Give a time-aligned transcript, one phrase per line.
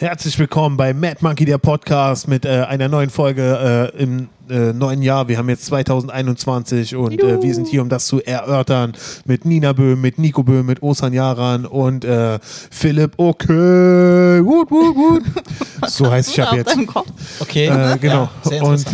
[0.00, 4.72] Herzlich willkommen bei Mad Monkey, der Podcast mit äh, einer neuen Folge äh, im äh,
[4.72, 5.28] neuen Jahr.
[5.28, 8.94] Wir haben jetzt 2021 und äh, wir sind hier, um das zu erörtern
[9.26, 14.42] mit Nina Böhm, mit Nico Böhm, mit Osan Yaran und äh, Philipp Okay.
[14.42, 15.22] Wut, wut, wut.
[15.86, 16.78] So heißt ich ab jetzt.
[17.40, 17.66] Okay.
[17.66, 18.30] Äh, genau.
[18.42, 18.86] sehr und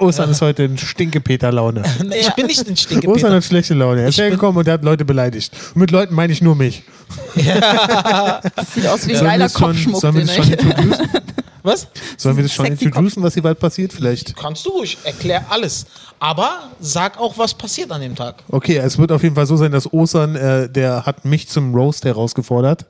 [0.00, 1.82] Osan ist heute in Stinkepeter-Laune.
[2.04, 3.30] Nee, ich bin nicht ein Osan Stinkepeter.
[3.34, 4.02] hat schlechte Laune.
[4.02, 5.52] Er ist hergekommen und er hat Leute beleidigt.
[5.74, 6.82] Und mit Leuten meine ich nur mich.
[7.34, 11.08] Sieht aus wie ein Sollen wir geiler das schon- Kopfschmuck, sollen wir das schon introducen?
[11.62, 11.88] Was?
[12.18, 13.90] Sollen wir das schon introducen, was hier bald passiert?
[13.94, 14.36] Vielleicht.
[14.36, 15.86] Kannst du ruhig, erklär alles.
[16.20, 18.36] Aber sag auch, was passiert an dem Tag.
[18.50, 21.74] Okay, es wird auf jeden Fall so sein, dass Osan, äh, der hat mich zum
[21.74, 22.86] Roast herausgefordert.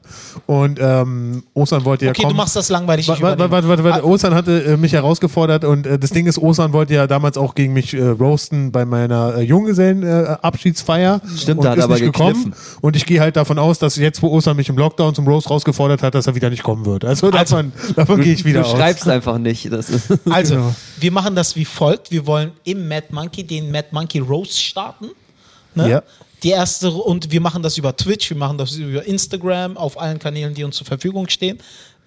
[0.47, 2.35] Und ähm, Osan wollte ja Okay, kommen.
[2.35, 3.09] du machst das langweilig.
[3.09, 3.53] Warte, ich warte, übernehme.
[3.69, 4.07] warte, warte, warte.
[4.07, 7.55] Osan hatte äh, mich herausgefordert und äh, das Ding ist, Osan wollte ja damals auch
[7.55, 11.21] gegen mich äh, roasten bei meiner äh, Junggesellen-Abschiedsfeier.
[11.37, 12.55] Stimmt, und da hat ist aber nicht gekommen.
[12.81, 15.51] Und ich gehe halt davon aus, dass jetzt, wo Osan mich im Lockdown zum Roast
[15.51, 17.05] rausgefordert hat, dass er wieder nicht kommen wird.
[17.05, 18.73] Also, davon, davon gehe ich wieder du aus.
[18.77, 19.73] schreibst einfach nicht.
[19.73, 20.75] Das ist Also, Genau.
[21.05, 22.11] Wir machen das wie folgt.
[22.11, 25.11] Wir wollen im Mad Monkey den Mad Monkey Roast starten.
[25.75, 25.91] Ne?
[25.91, 26.03] Ja.
[26.43, 30.19] Die erste, und wir machen das über Twitch, wir machen das über Instagram, auf allen
[30.19, 31.59] Kanälen, die uns zur Verfügung stehen.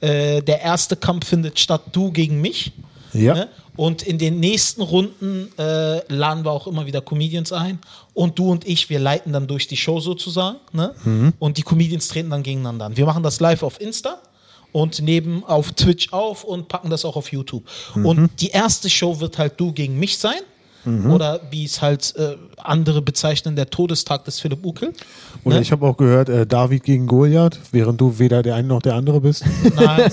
[0.01, 2.71] Äh, der erste Kampf findet statt, du gegen mich.
[3.13, 3.35] Ja.
[3.35, 3.49] Ne?
[3.75, 7.77] Und in den nächsten Runden äh, laden wir auch immer wieder Comedians ein.
[8.15, 10.57] Und du und ich, wir leiten dann durch die Show sozusagen.
[10.71, 10.95] Ne?
[11.03, 11.33] Mhm.
[11.37, 12.97] Und die Comedians treten dann gegeneinander an.
[12.97, 14.17] Wir machen das live auf Insta
[14.71, 17.63] und nehmen auf Twitch auf und packen das auch auf YouTube.
[17.95, 18.05] Mhm.
[18.05, 20.39] Und die erste Show wird halt du gegen mich sein.
[20.85, 21.11] Mhm.
[21.11, 24.93] Oder wie es halt äh, andere bezeichnen, der Todestag des Philipp Ukel.
[25.43, 25.61] Oder Ne?
[25.61, 28.93] ich habe auch gehört, äh, David gegen Goliath, während du weder der eine noch der
[28.95, 29.43] andere bist.
[29.75, 30.11] Nein,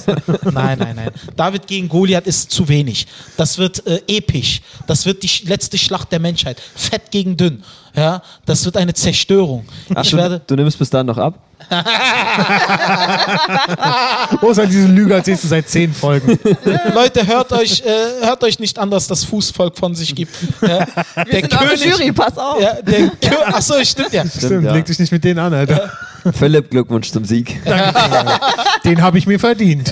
[0.52, 1.10] nein, nein, nein.
[1.36, 3.06] David gegen Goliath ist zu wenig.
[3.36, 4.62] Das wird äh, episch.
[4.88, 6.60] Das wird die letzte Schlacht der Menschheit.
[6.74, 7.62] Fett gegen dünn.
[7.96, 9.64] Ja, das wird eine Zerstörung.
[9.94, 10.40] Ach, ich du, werde.
[10.44, 11.38] du nimmst bis dann noch ab?
[14.42, 16.38] Osan, diese Lüge erzählst du seit zehn Folgen.
[16.94, 20.34] Leute, hört euch, äh, hört euch nicht an, dass das Fußvolk von sich gibt.
[20.60, 22.60] Ja, der Wir sind eure Jury, pass auf.
[22.60, 24.24] Ja, der Kö Achso, stimmt ja.
[24.26, 24.74] Stimmt, ja.
[24.74, 25.90] leg dich nicht mit denen an, Alter.
[26.32, 27.60] Philipp, Glückwunsch zum Sieg.
[28.84, 29.90] Den habe ich mir verdient.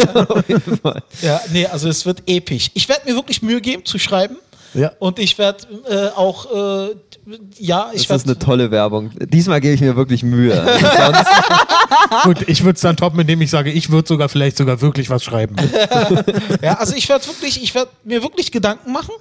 [1.21, 1.41] ja.
[1.53, 2.71] Nee, also es wird episch.
[2.75, 4.37] Ich werde mir wirklich Mühe geben zu schreiben.
[4.75, 4.93] Ja.
[4.99, 6.47] Und ich werde äh, auch,
[6.87, 6.95] äh,
[7.59, 8.45] ja, ich Das ist eine werde.
[8.47, 9.11] tolle Werbung.
[9.19, 10.55] Diesmal gebe ich mir wirklich Mühe.
[12.25, 15.11] Gut, ich würde es dann toppen, indem ich sage, ich würde sogar vielleicht sogar wirklich
[15.11, 15.57] was schreiben.
[16.63, 19.15] Ja, also ich werde wirklich, ich werde mir wirklich Gedanken machen.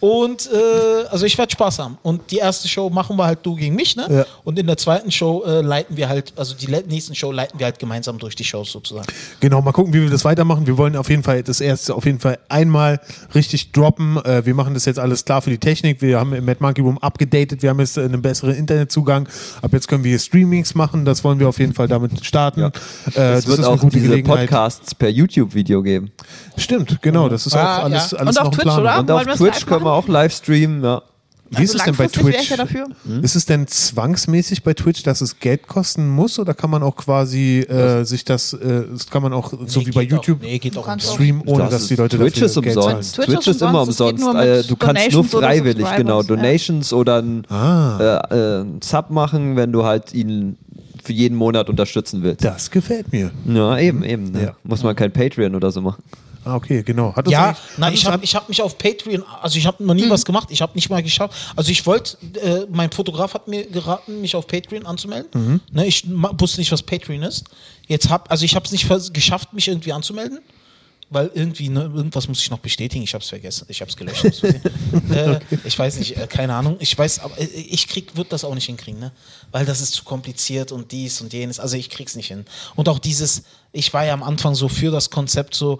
[0.00, 1.98] Und äh, also ich werde Spaß haben.
[2.02, 4.06] Und die erste Show machen wir halt du gegen mich, ne?
[4.08, 4.26] Ja.
[4.44, 7.66] Und in der zweiten Show äh, leiten wir halt, also die nächsten Show leiten wir
[7.66, 9.06] halt gemeinsam durch die Shows sozusagen.
[9.40, 10.66] Genau, mal gucken, wie wir das weitermachen.
[10.68, 13.00] Wir wollen auf jeden Fall das erste auf jeden Fall einmal
[13.34, 14.18] richtig droppen.
[14.24, 16.00] Äh, wir machen das jetzt alles klar für die Technik.
[16.00, 17.62] Wir haben im Mad Monkey Room abgedatet.
[17.62, 19.28] Wir haben jetzt äh, einen besseren Internetzugang.
[19.62, 21.04] Ab jetzt können wir hier Streamings machen.
[21.04, 22.60] Das wollen wir auf jeden Fall damit starten.
[22.62, 22.70] Äh,
[23.14, 24.48] das es wird ist eine auch gute diese Gelegenheit.
[24.48, 26.12] Podcasts per YouTube-Video geben.
[26.56, 27.28] Stimmt, genau.
[27.28, 28.18] Das ist Ah, auch alles, ja.
[28.18, 28.80] alles Und auf Twitch, Plan.
[28.80, 28.98] oder?
[29.00, 30.82] Und auf Twitch können wir auch live streamen.
[30.82, 31.02] Ja.
[31.50, 32.50] Wie ist es denn bei Twitch?
[32.50, 32.86] ja dafür.
[33.22, 36.96] Ist es denn zwangsmäßig bei Twitch, dass es Geld kosten muss oder kann man auch
[36.96, 40.42] quasi äh, sich das, äh, das kann man auch so Nee, wie bei YouTube Auch,
[40.42, 43.14] nee, geht auch streamen, ohne Das dass die Leute Twitch dafür ist Geld umsonst.
[43.14, 46.26] Twitch Twitch, ist immer umsonst, Äh, du kannst nur freiwillig, genau, ja.
[46.26, 47.98] Donations oder ein Ah.
[48.30, 50.58] äh, äh, einen Sub machen, wenn du halt ihn
[51.02, 52.44] für jeden Monat unterstützen willst.
[52.44, 53.30] Das gefällt mir.
[53.46, 54.32] Ja, eben, eben.
[54.32, 54.42] Ne?
[54.42, 54.56] Ja.
[54.64, 56.02] Muss man kein Patreon oder so machen.
[56.48, 57.14] Ah, okay, genau.
[57.14, 60.08] Hat das Ja, nein, ich habe hab mich auf Patreon, also ich habe noch nie
[60.08, 61.34] was gemacht, ich habe nicht mal geschafft.
[61.54, 65.60] Also ich wollte, äh, mein Fotograf hat mir geraten, mich auf Patreon anzumelden.
[65.70, 67.44] Ne, ich wusste nicht, was Patreon ist.
[67.86, 70.40] Jetzt hab, also ich habe es nicht geschafft, mich irgendwie anzumelden.
[71.10, 73.02] Weil irgendwie, ne, irgendwas muss ich noch bestätigen.
[73.02, 73.64] Ich habe es vergessen.
[73.70, 74.24] Ich habe es gelöscht.
[75.10, 76.76] äh, ich weiß nicht, äh, keine Ahnung.
[76.80, 79.12] Ich weiß, aber äh, ich krieg, wird das auch nicht hinkriegen, ne?
[79.50, 81.60] Weil das ist zu kompliziert und dies und jenes.
[81.60, 82.44] Also ich krieg's nicht hin.
[82.76, 85.78] Und auch dieses, ich war ja am Anfang so für das Konzept so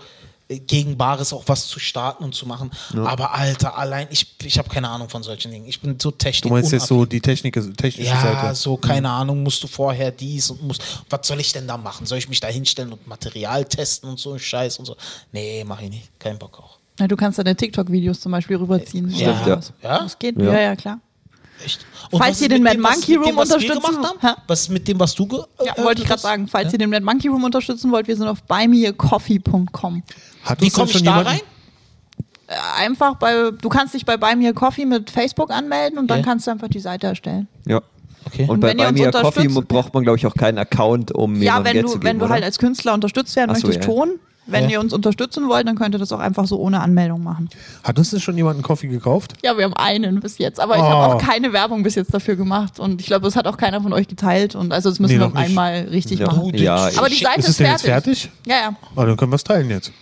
[0.48, 2.70] gegen Bares auch was zu starten und zu machen.
[3.04, 5.66] Aber Alter, allein ich, ich habe keine Ahnung von solchen Dingen.
[5.66, 6.40] Ich bin so technisch.
[6.42, 8.54] Du meinst jetzt so die Technik, technische Ja, Seite?
[8.54, 10.82] so, keine Ahnung, musst du vorher dies und musst.
[11.10, 12.06] Was soll ich denn da machen?
[12.06, 14.96] Soll ich mich da hinstellen und Material testen und so ein Scheiß und so?
[15.32, 16.18] Nee, mach ich nicht.
[16.18, 16.78] Kein Bock auch.
[16.98, 19.06] Ja, du kannst deine TikTok-Videos zum Beispiel rüberziehen.
[19.14, 19.60] Oder ja.
[19.82, 19.98] Ja?
[20.00, 20.52] Das geht, Ja.
[20.52, 20.98] ja, ja, klar.
[21.64, 21.84] Echt?
[22.10, 24.04] Falls was ist ihr den mit Mad dem, was- Monkey mit dem, Room unterstützen-?
[24.20, 24.28] Hä?
[24.46, 27.04] Was mit dem, was du ge Ja, wollte ich gerade sagen, falls ihr den Mad
[27.04, 30.02] Monkey Room unterstützen wollt, wir sind auf buymeacoffee.com.
[30.44, 31.40] Hat Wie komme ich schon da jemand- rein?
[32.46, 36.08] Äh, Einfach bei, du kannst dich bei Buy Me a Coffee mit Facebook anmelden und
[36.08, 36.24] dann Ja.
[36.24, 37.46] kannst du einfach die Seite erstellen.
[37.66, 37.82] Ja.
[38.24, 38.42] Okay.
[38.44, 41.40] Und, Und bei Me a Coffee braucht man, glaube ich, auch keinen Account, um Ja,
[41.42, 42.34] jemandem wenn Geld du, zu geben, wenn du oder?
[42.34, 43.94] halt als Künstler unterstützt werden Ach so, möchtest, ja.
[43.94, 44.18] schon.
[44.50, 44.70] Wenn Ja.
[44.70, 47.48] ihr uns unterstützen wollt, dann könnt ihr das auch einfach so ohne Anmeldung machen.
[47.84, 49.34] Hat uns denn schon jemand einen Coffee gekauft?
[49.44, 50.86] Ja, wir haben einen bis jetzt, aber ich Oh.
[50.86, 53.82] habe auch keine Werbung bis jetzt dafür gemacht und ich glaube, das hat auch keiner
[53.82, 56.26] von euch geteilt und also das müssen Nee, wir noch einmal richtig Ja.
[56.28, 56.50] machen.
[56.56, 58.22] Ja, Aber die ich- Seite Ist ist, es denn jetzt fertig.
[58.22, 58.30] fertig?
[58.46, 58.76] Ja, ja.
[58.96, 59.92] Ah, dann können wir es teilen jetzt.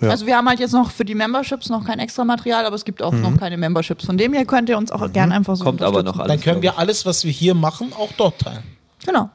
[0.00, 0.08] Ja.
[0.08, 2.84] Also wir haben halt jetzt noch für die Memberships noch kein extra Material, aber es
[2.84, 3.20] gibt auch Mhm.
[3.22, 4.06] noch keine Memberships.
[4.06, 6.20] Von dem her könnt ihr uns auch gerne einfach so Kommt aber noch unterstützen.
[6.30, 6.44] alles.
[6.44, 8.62] Dann können wir alles, was wir hier machen, auch dort teilen.
[9.04, 9.28] Genau.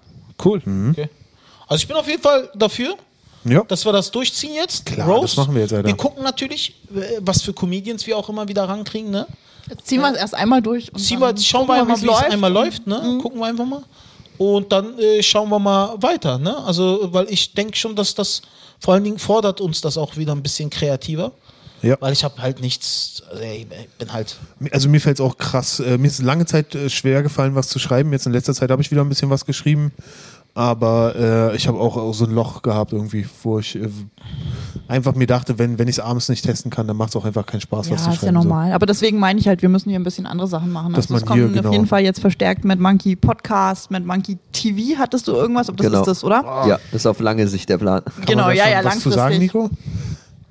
[0.43, 0.61] Cool.
[0.91, 1.09] Okay.
[1.67, 2.95] Also ich bin auf jeden Fall dafür,
[3.45, 3.63] Ja.
[3.67, 4.85] dass wir das durchziehen jetzt.
[4.85, 5.87] Klar, das machen wir jetzt, Alter.
[5.87, 9.11] Wir gucken natürlich, äh, was für Comedians wir auch immer wieder rankriegen.
[9.11, 9.27] Ne?
[9.69, 10.93] Jetzt ziehen wir es erst einmal durch.
[10.93, 12.87] Und Ziehen wir, schauen wir mal, wie es einmal läuft.
[12.87, 13.19] Ne?
[13.21, 13.83] Gucken wir einfach mal.
[14.37, 16.37] Und dann äh, schauen wir mal weiter.
[16.37, 16.57] Ne?
[16.65, 18.41] Also, weil ich denke schon, dass das
[18.79, 21.31] vor allen Dingen fordert uns das auch wieder ein bisschen kreativer.
[21.81, 21.97] Ja.
[21.99, 23.67] Weil ich habe halt nichts, also ich
[23.97, 24.37] bin halt
[24.71, 27.67] Also mir fällt es auch krass, äh, mir ist lange Zeit äh, schwer gefallen, was
[27.67, 28.11] zu schreiben.
[28.13, 29.91] Jetzt in letzter Zeit habe ich wieder ein bisschen was geschrieben.
[30.55, 33.89] Aber äh, ich habe auch, auch so ein Loch gehabt irgendwie, wo ich äh,
[34.87, 37.25] einfach mir dachte, wenn, wenn ich es abends nicht testen kann, dann macht es auch
[37.25, 38.35] einfach keinen Spaß, Ja, was zu ist ja schreiben.
[38.43, 38.47] so.
[38.47, 38.71] normal.
[38.73, 40.93] Aber deswegen meine ich halt, wir müssen hier ein bisschen andere Sachen machen.
[40.93, 41.71] Dass Also es kommen hier, auf genau.
[41.71, 44.99] jeden Fall jetzt verstärkt mit Monkey Podcast, mit Monkey TV.
[44.99, 45.69] Hattest du irgendwas?
[45.69, 46.01] Ob das Genau.
[46.01, 46.43] ist das, oder?
[46.67, 48.03] Ja, das ist auf lange Sicht der Plan.
[48.05, 49.11] Kann genau, man da ja, schon ja, was langfristig.
[49.11, 49.69] zu sagen, Nico?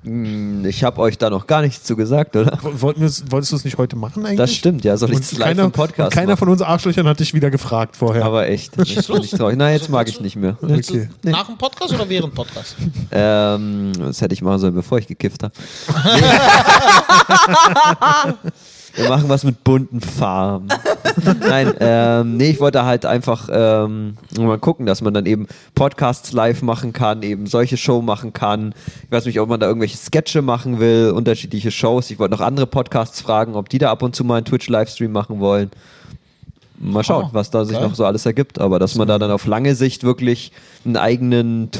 [0.03, 2.57] Hm, Ich habe euch da noch gar nichts zu gesagt, oder?
[2.61, 3.01] Wo- Wollten
[3.31, 4.37] wolltest du es nicht heute machen eigentlich?
[4.37, 4.97] Das stimmt, ja.
[4.97, 6.37] Soll ich Und das live keiner, im Podcast und keiner machen?
[6.39, 8.25] von uns Arschlöchern hat dich wieder gefragt vorher.
[8.25, 9.55] Aber echt, jetzt bin ich traurig.
[9.57, 10.57] Na, jetzt mag ich nicht mehr.
[10.61, 11.09] Okay.
[11.23, 12.75] nach dem Podcast oder während Podcast?
[13.15, 15.53] Ähm, das hätte ich machen sollen, bevor ich gekifft habe.
[18.95, 20.67] Wir machen was mit bunten Farben.
[21.39, 26.31] Nein, ähm, nee, ich wollte halt einfach ähm, mal gucken, dass man dann eben Podcasts
[26.31, 28.73] live machen kann, eben solche Show machen kann.
[29.05, 32.11] Ich weiß nicht, ob man da irgendwelche Sketche machen will, unterschiedliche Shows.
[32.11, 35.11] Ich wollte noch andere Podcasts fragen, ob die da ab und zu mal einen Twitch-Livestream
[35.11, 35.71] machen wollen.
[36.79, 37.87] Mal schauen, Oh, was da sich geil.
[37.87, 38.59] noch so alles ergibt.
[38.59, 40.51] Aber dass man da dann auf lange Sicht wirklich
[40.85, 41.71] einen eigenen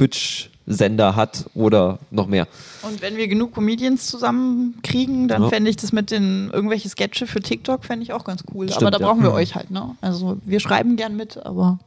[0.66, 2.48] Twitch-Sender hat oder noch mehr.
[2.84, 5.50] Und wenn wir genug Comedians zusammenkriegen, dann Ja.
[5.50, 8.68] fände ich das mit den irgendwelche Sketche für TikTok fände ich auch ganz cool.
[8.70, 9.06] Stimmt, aber da ja.
[9.08, 9.36] brauchen wir Mhm.
[9.36, 9.96] euch halt, ne?
[10.02, 11.80] Also wir schreiben gern mit, aber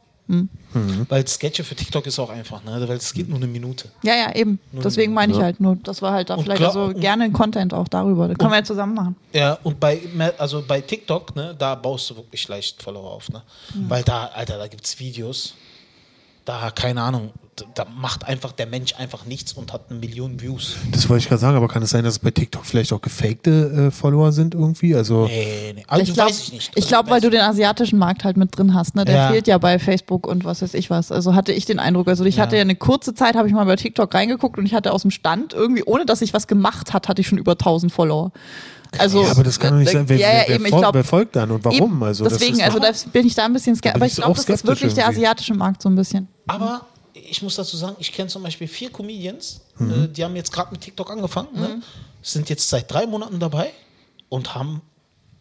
[1.08, 2.84] Weil Sketche für TikTok ist auch einfach, ne?
[2.88, 3.88] weil es geht nur eine Minute.
[4.02, 4.58] ja, ja, eben.
[4.72, 5.44] Deswegen meine ich Ja.
[5.44, 8.26] halt nur, dass wir halt da Und vielleicht klar- also gerne Content auch darüber.
[8.26, 9.16] Das können wir ja zusammen machen.
[9.32, 10.00] Ja, und bei,
[10.36, 13.42] also bei TikTok, ne, da baust du wirklich leicht Follower auf, ne?
[13.88, 15.54] Weil da, Alter, da gibt es Videos,
[16.44, 17.30] da, keine Ahnung,
[17.74, 20.74] da, macht einfach der Mensch einfach nichts und hat eine Million Views.
[20.92, 23.00] Das wollte ich gerade sagen, aber kann es sein, dass es bei TikTok vielleicht auch
[23.00, 24.94] gefakte äh, Follower sind irgendwie?
[24.94, 25.84] Also Nee, nee.
[25.88, 26.72] Also, ich glaube, weiß ich nicht.
[26.74, 28.94] ich glaub, weil du den asiatischen Markt halt mit drin hast.
[28.94, 29.04] Ne?
[29.04, 29.30] Der Ja.
[29.30, 31.10] fehlt ja bei Facebook und was weiß ich was.
[31.10, 32.08] Also hatte ich den Eindruck.
[32.08, 34.74] Also ich hatte ja eine kurze Zeit, habe ich mal bei TikTok reingeguckt und ich
[34.74, 37.52] hatte aus dem Stand irgendwie, ohne dass ich was gemacht hat, hatte ich schon über
[37.52, 38.32] 1000 Follower.
[38.98, 40.08] Also, ja, aber das kann doch nicht sein.
[40.08, 41.76] Wer, ja, ja, wer, eben, glaub, wer folgt dann und warum?
[41.76, 43.96] Eben, also, das deswegen, ist also da bin ich da ein bisschen skeptisch.
[43.96, 45.18] Aber ich glaube, das ist wirklich der irgendwie.
[45.26, 46.28] asiatische Markt so ein bisschen.
[46.46, 46.82] Aber
[47.30, 50.04] ich muss dazu sagen, ich kenne zum Beispiel vier Comedians, Mhm.
[50.04, 51.82] äh, die haben jetzt gerade mit TikTok angefangen, ne?
[52.22, 53.72] sind jetzt seit drei Monaten dabei
[54.28, 54.82] und haben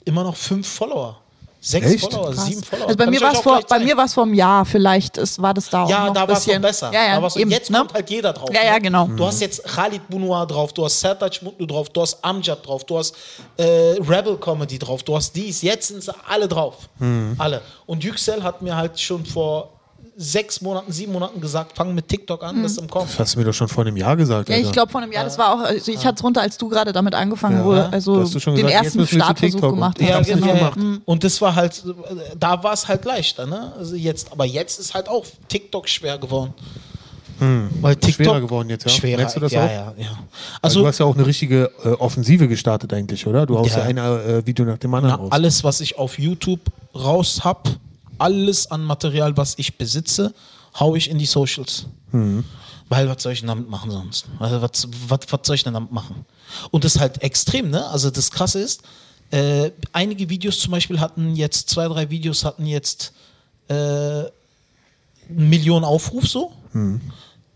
[0.05, 1.19] immer noch fünf Follower.
[1.59, 2.01] Sechs Echt?
[2.01, 2.45] Follower, Krass.
[2.45, 2.85] sieben Follower.
[2.89, 5.17] Also bei Kann mir war es vor, bei mir war es vor einem Jahr, vielleicht
[5.17, 6.61] ist, war das da auch Ja, noch da war es noch bisschen.
[6.61, 6.91] besser.
[6.93, 7.79] Ja, ja, eben, jetzt ne?
[7.79, 8.49] kommt halt jeder drauf.
[8.53, 8.65] Ja, ne?
[8.67, 9.07] ja, genau.
[9.07, 12.83] Du hast jetzt Khalid Bunua drauf, du hast Sertac Mutlu drauf, du hast Amjad drauf,
[12.83, 13.15] du hast
[13.57, 13.63] äh,
[13.99, 15.63] Rebel Comedy drauf, du hast dies.
[15.63, 16.87] Jetzt sind sie alle drauf.
[16.99, 17.33] Mhm.
[17.39, 17.63] Alle.
[17.87, 19.71] Und Yüksel hat mir halt schon vor
[20.17, 23.05] sechs Monaten, sieben Monaten gesagt, fang mit TikTok an, das ist im Kommen.
[23.07, 24.47] Das hast du mir doch schon vor einem Jahr gesagt.
[24.49, 24.67] Ja, Alter.
[24.67, 26.69] ich glaube vor einem Jahr, das war auch, also ich hatte es runter, als du
[26.69, 27.65] gerade damit angefangen Ja.
[27.65, 29.73] wurde, also Du hast du schon den gesagt, ersten Startversuch TikTok.
[29.73, 30.47] gemacht Ja, genau.
[30.53, 30.79] gemacht.
[31.05, 31.83] Und das war halt,
[32.39, 33.73] da war es halt leichter, ne?
[33.77, 36.53] Also jetzt, aber jetzt ist halt auch TikTok schwer geworden.
[37.81, 38.25] Weil TikTok Hm.
[38.25, 38.89] Schwerer geworden jetzt, ja?
[38.91, 39.69] Schwerer, Merkst du das ja, auch?
[39.69, 40.07] ja, ja.
[40.07, 40.19] Also,
[40.61, 43.45] Also du hast ja auch eine richtige äh, Offensive gestartet eigentlich, oder?
[43.45, 43.83] Du haust ja, Ja.
[43.85, 45.31] ein äh, Video nach dem anderen Na, raus.
[45.33, 46.61] alles, was ich auf YouTube
[46.95, 47.67] raus hab,
[48.17, 50.33] alles an Material, was ich besitze,
[50.79, 51.85] hau ich in die Socials.
[52.87, 54.25] Weil was soll ich denn damit machen sonst?
[54.39, 56.25] Also was, was, was soll ich denn damit machen?
[56.71, 57.85] Und das ist halt extrem, ne?
[57.87, 58.81] Also das Krasse ist,
[59.31, 63.13] äh, einige Videos zum Beispiel hatten jetzt, zwei, drei Videos hatten jetzt
[63.67, 64.29] äh, eine
[65.29, 66.53] Million Aufruf so.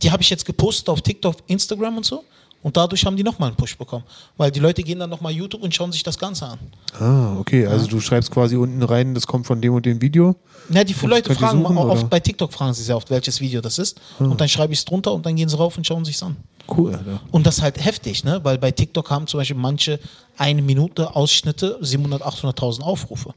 [0.02, 2.24] Die habe ich jetzt gepostet auf TikTok, Instagram und so.
[2.62, 4.04] Und dadurch haben die nochmal einen Push bekommen.
[4.36, 6.60] Weil die Leute gehen dann nochmal YouTube und schauen sich das Ganze an.
[7.00, 7.66] ah, okay.
[7.66, 10.36] Also du schreibst quasi unten rein, das kommt von dem und dem Video.
[10.70, 12.10] Ja, die Und Leute fragen suchen, oft oder?
[12.10, 14.00] bei TikTok fragen sie sehr oft, welches Video das ist.
[14.20, 16.36] Und dann schreibe ich es drunter und dann gehen sie rauf und schauen sich's an.
[16.68, 17.22] Cool, Alter.
[17.32, 18.40] Und das ist halt heftig, ne?
[18.44, 20.00] Weil bei TikTok haben zum Beispiel manche
[20.38, 23.34] eine Minute Ausschnitte 700, 800.000 Aufrufe.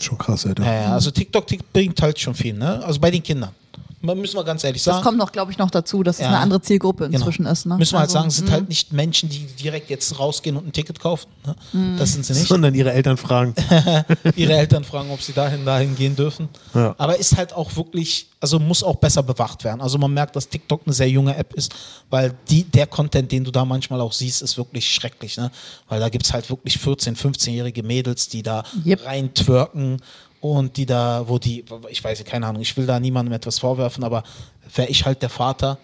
[0.00, 0.64] Schon krass, Alter.
[0.64, 2.82] Ja, ja, also TikTok Tik- bringt halt schon viel, ne?
[2.84, 3.50] Also bei den Kindern.
[4.14, 5.04] Müssen wir ganz ehrlich Das sagen.
[5.04, 6.28] kommt noch, glaube ich, noch dazu, dass es Ja.
[6.28, 7.18] eine andere Zielgruppe Genau.
[7.18, 7.64] inzwischen ist.
[7.66, 7.76] Ne?
[7.78, 10.72] Müssen wir halt Also, sagen, sind halt nicht Menschen, die direkt jetzt rausgehen und ein
[10.72, 11.28] Ticket kaufen.
[11.46, 11.54] Ne?
[11.72, 11.96] Mhm.
[11.98, 12.46] Das sind sie nicht.
[12.48, 13.54] Sondern ihre Eltern fragen.
[14.36, 16.48] Ihre Eltern fragen, ob sie dahin, dahin gehen dürfen.
[16.74, 16.94] Ja.
[16.98, 19.80] Aber ist halt auch wirklich, also muss auch besser bewacht werden.
[19.80, 21.74] Also man merkt, dass TikTok eine sehr junge App ist,
[22.10, 25.36] weil die, der Content, den du da manchmal auch siehst, ist wirklich schrecklich.
[25.36, 25.50] Ne?
[25.88, 29.06] Weil da gibt es halt wirklich 14-, 15-jährige Mädels, die da Yep.
[29.06, 30.00] rein twerken
[30.52, 34.04] und die da, wo die, ich weiß keine Ahnung, ich will da niemandem etwas vorwerfen,
[34.04, 34.22] aber
[34.74, 35.78] wäre ich halt der Vater,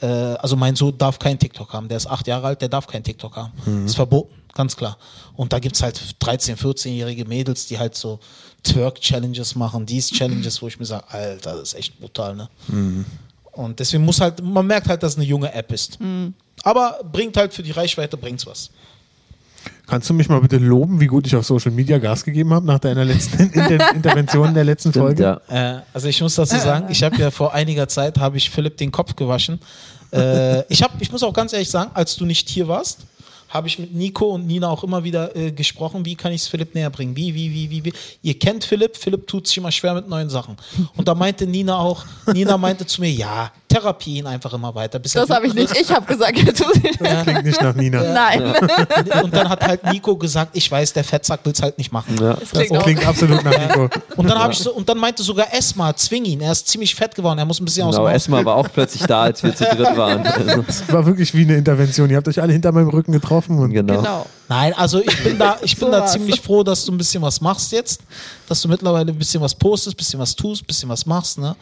[0.00, 2.86] äh, also mein Sohn darf kein TikTok haben, der ist acht Jahre alt, der darf
[2.86, 3.52] kein TikTok haben.
[3.84, 4.96] Ist verboten, ganz klar.
[5.34, 8.18] Und da gibt es halt 13-, 14-jährige Mädels, die halt so
[8.64, 12.48] Twerk-Challenges machen, dies Challenges, wo ich mir sage, Alter, das ist echt brutal, ne?
[13.52, 15.98] Und deswegen muss halt, man merkt halt, dass es eine junge App ist.
[16.62, 18.70] Aber bringt halt für die Reichweite, bringt's was.
[19.86, 22.66] Kannst du mich mal bitte loben, wie gut ich auf Social Media Gas gegeben habe
[22.66, 25.22] nach deiner letzten Inter Intervention in der letzten Stimmt, Folge?
[25.22, 25.76] ja.
[25.78, 28.76] Äh, also ich muss dazu sagen, ich habe ja vor einiger Zeit, habe ich Philipp
[28.76, 29.58] den Kopf gewaschen.
[30.12, 33.00] Äh, ich, hab, ich muss auch ganz ehrlich sagen, als du nicht hier warst,
[33.48, 36.48] habe ich mit Nico und Nina auch immer wieder äh, gesprochen, wie kann ich es
[36.48, 37.16] Philipp näher bringen?
[37.16, 37.92] Wie, wie, wie, wie, wie?
[38.22, 40.56] Ihr kennt Philipp, Philipp tut sich immer schwer mit neuen Sachen.
[40.96, 44.98] Und da meinte Nina auch, Nina meinte zu mir, ja, Therapie ihn einfach immer weiter.
[44.98, 45.76] Bis er Das habe ich nicht.
[45.78, 46.96] Ich habe gesagt, er tut es.
[47.22, 48.02] Klingt nicht nach Nina.
[48.12, 48.54] Nein.
[49.22, 52.16] Und dann hat halt Nico gesagt, ich weiß, der Fettsack will es halt nicht machen.
[52.20, 52.34] Ja.
[52.34, 52.82] Das klingt Das auch.
[52.84, 53.88] klingt absolut nach Nico.
[54.16, 57.14] Und dann, ich so, und dann meinte sogar Esma, zwing ihn, er ist ziemlich fett
[57.14, 59.42] geworden, er muss ein bisschen aus Genau, dem Haus Esma war auch plötzlich da, als
[59.42, 60.22] wir zu dritt waren.
[60.38, 62.08] Also, Das war wirklich wie eine Intervention.
[62.10, 63.58] Ihr habt euch alle hinter meinem Rücken getroffen.
[63.58, 63.96] Und genau.
[63.96, 64.26] Genau.
[64.48, 67.22] Nein, also ich bin da, ich bin So da ziemlich froh, dass du ein bisschen
[67.22, 68.00] was machst jetzt,
[68.48, 71.38] dass du mittlerweile ein bisschen was postest, ein bisschen was tust, ein bisschen was machst,
[71.38, 71.54] ne?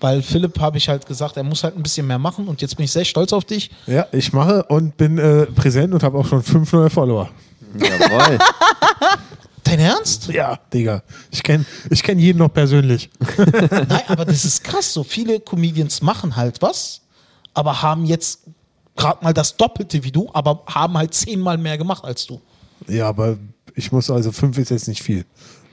[0.00, 2.76] Weil Philipp habe ich halt gesagt, er muss halt ein bisschen mehr machen und jetzt
[2.76, 3.70] bin ich sehr stolz auf dich.
[3.86, 7.30] Ja, ich mache und bin äh, präsent und habe auch schon fünf neue Follower.
[7.78, 8.38] Jawohl.
[9.64, 10.28] Dein Ernst?
[10.28, 11.02] Ja, Digga.
[11.30, 13.08] Ich kenne ich kenn jeden noch persönlich.
[13.38, 14.92] Nein, aber das ist krass.
[14.92, 17.00] So viele Comedians machen halt was,
[17.54, 18.40] aber haben jetzt
[18.96, 22.40] gerade mal das Doppelte wie du, aber haben halt zehnmal mehr gemacht als du.
[22.88, 23.36] Ja, aber
[23.74, 25.24] ich muss also fünf ist jetzt nicht viel.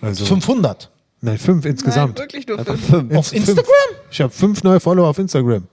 [0.01, 0.89] Also 500.
[1.21, 2.17] nein, fünf Nein, insgesamt.
[2.19, 2.85] wirklich nur fünf.
[2.87, 3.15] fünf.
[3.15, 3.33] Auf.
[3.33, 3.65] Instagram?
[4.11, 5.67] Ich habe fünf neue Follower auf Instagram.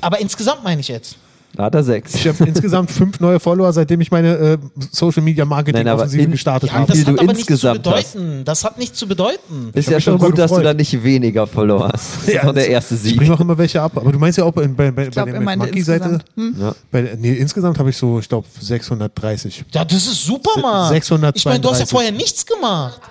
[0.00, 1.16] Aber insgesamt meine ich jetzt.
[1.56, 2.14] Da hat er sechs.
[2.14, 4.58] Ich habe insgesamt fünf neue Follower, seitdem ich meine äh,
[4.92, 6.86] Social Media Marketing Nein, aber Offensive in- gestartet Ja, habe.
[6.86, 8.42] das viel hat du aber nichts zu insgesamt bedeuten.
[8.44, 9.70] Das hat nichts zu bedeuten.
[9.74, 10.66] Ist ja mich schon darüber gut, dass du gefreut.
[10.66, 12.06] da nicht weniger Follower hast.
[12.26, 13.16] Das ist auch der erste Ich Sieg.
[13.16, 13.92] bringe auch immer welche ab.
[13.96, 16.04] Aber du meinst ja auch bei, bei, bei, glaub, bei er der meinte Monkey-Seite.
[16.04, 16.24] insgesamt.
[16.36, 16.54] Hm?
[16.60, 16.74] Ja.
[16.90, 19.64] Bei, nee, insgesamt habe ich so, ich glaube, 630.
[19.72, 20.88] Ja, das ist super, Mann.
[20.90, 21.40] 632.
[21.40, 23.00] Ich meine, du hast ja vorher nichts gemacht.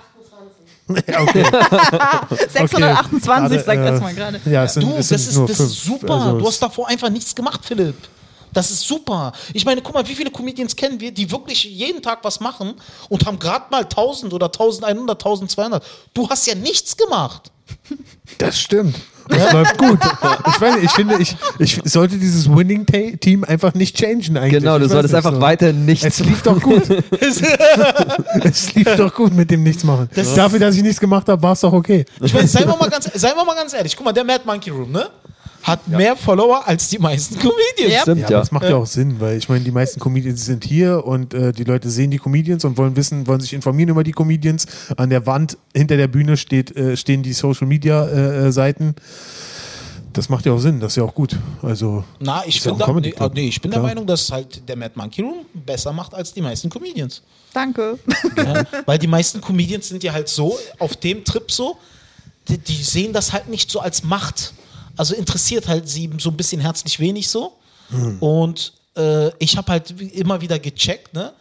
[1.06, 1.44] Ja, okay.
[2.48, 4.40] 628, Gerade, sagt äh, das mal gerade.
[4.44, 5.70] Ja, es sind, Du, es das, sind ist, nur das fünf.
[5.70, 6.14] ist super.
[6.14, 7.94] Also du hast davor einfach nichts gemacht, Philipp.
[8.52, 9.32] Das ist super.
[9.52, 12.74] Ich meine, guck mal, wie viele Comedians kennen wir, die wirklich jeden Tag was machen
[13.08, 15.84] und haben gerade mal 1000 oder 1100, 1200.
[16.14, 17.50] Du hast ja nichts gemacht.
[18.38, 18.96] Das stimmt.
[19.28, 19.98] Das läuft gut.
[20.48, 24.60] Ich, nicht, ich finde, ich, ich sollte dieses Winning-Team einfach nicht changen eigentlich.
[24.60, 25.40] Genau, du Ich solltest einfach so.
[25.40, 26.82] weiter nichts Es lief doch gut.
[28.42, 30.08] es lief doch gut mit dem Nichtsmachen.
[30.34, 32.04] Dafür, dass ich nichts gemacht habe, war es doch okay.
[32.20, 33.96] Ich meine, seien wir, mal ganz, seien wir mal ganz ehrlich.
[33.96, 35.08] Guck mal, der Mad Monkey Room, ne?
[35.62, 37.92] Hat mehr Follower als die meisten Comedians.
[37.92, 38.00] Ja.
[38.02, 38.38] Stimmt, Ja, ja.
[38.38, 41.52] das macht ja auch Sinn, weil ich meine, die meisten Comedians sind hier und äh,
[41.52, 44.66] die Leute sehen die Comedians und wollen wissen, wollen sich informieren über die Comedians.
[44.96, 48.94] An der Wand hinter der Bühne steht, äh, stehen die Social Media äh, äh, Seiten.
[50.12, 51.36] Das macht ja auch Sinn, das ist ja auch gut.
[51.62, 53.82] Also Na, ich Ist ja bin, auch da, nee, nee, ich bin Klar.
[53.82, 57.22] der Meinung, dass halt der Mad Monkey Room besser macht als die meisten Comedians.
[57.52, 57.96] Danke.
[58.36, 61.76] Ja, weil die meisten Comedians sind ja halt so auf dem Trip so,
[62.48, 64.52] die, die sehen das halt nicht so als Macht.
[65.00, 67.56] Also interessiert halt sie so ein bisschen herzlich wenig so.
[68.20, 71.32] Und äh, ich habe halt immer wieder gecheckt, ne?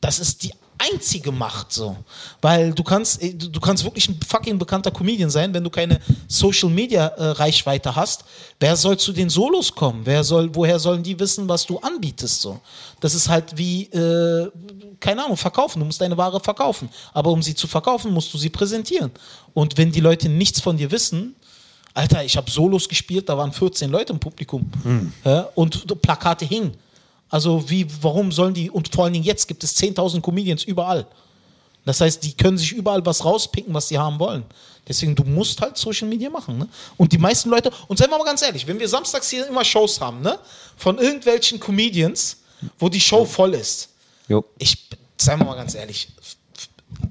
[0.00, 1.94] Das ist die einzige Macht so.
[2.40, 6.00] Weil du kannst, äh, du kannst wirklich ein fucking bekannter Comedian sein, wenn du keine
[6.26, 8.24] Social Media äh, Reichweite hast.
[8.58, 10.00] Wer soll zu den Solos kommen?
[10.06, 12.60] Wer soll, woher sollen die wissen, was du anbietest so?
[13.00, 14.50] Das ist halt wie, äh,
[15.00, 15.80] keine Ahnung, verkaufen.
[15.80, 16.88] Du musst deine Ware verkaufen.
[17.12, 19.10] Aber um sie zu verkaufen, musst du sie präsentieren.
[19.52, 21.36] Und wenn die Leute nichts von dir wissen,
[21.94, 24.70] Alter, ich habe Solos gespielt, da waren 14 Leute im Publikum.
[25.24, 26.74] Ja, und Plakate hingen.
[27.28, 31.06] Also wie, warum sollen die, und vor allen Dingen jetzt gibt es 10.000 Comedians überall.
[31.84, 34.44] Das heißt, die können sich überall was rauspicken, was sie haben wollen.
[34.86, 36.58] Deswegen, du musst halt Social Media machen.
[36.58, 36.68] Ne?
[36.96, 39.64] Und die meisten Leute, und seien wir mal ganz ehrlich, wenn wir samstags hier immer
[39.64, 40.38] Shows haben, ne?
[40.76, 42.38] von irgendwelchen Comedians,
[42.78, 43.88] wo die Show voll ist,
[44.28, 44.44] Jo.
[44.58, 46.08] ich, seien wir mal ganz ehrlich,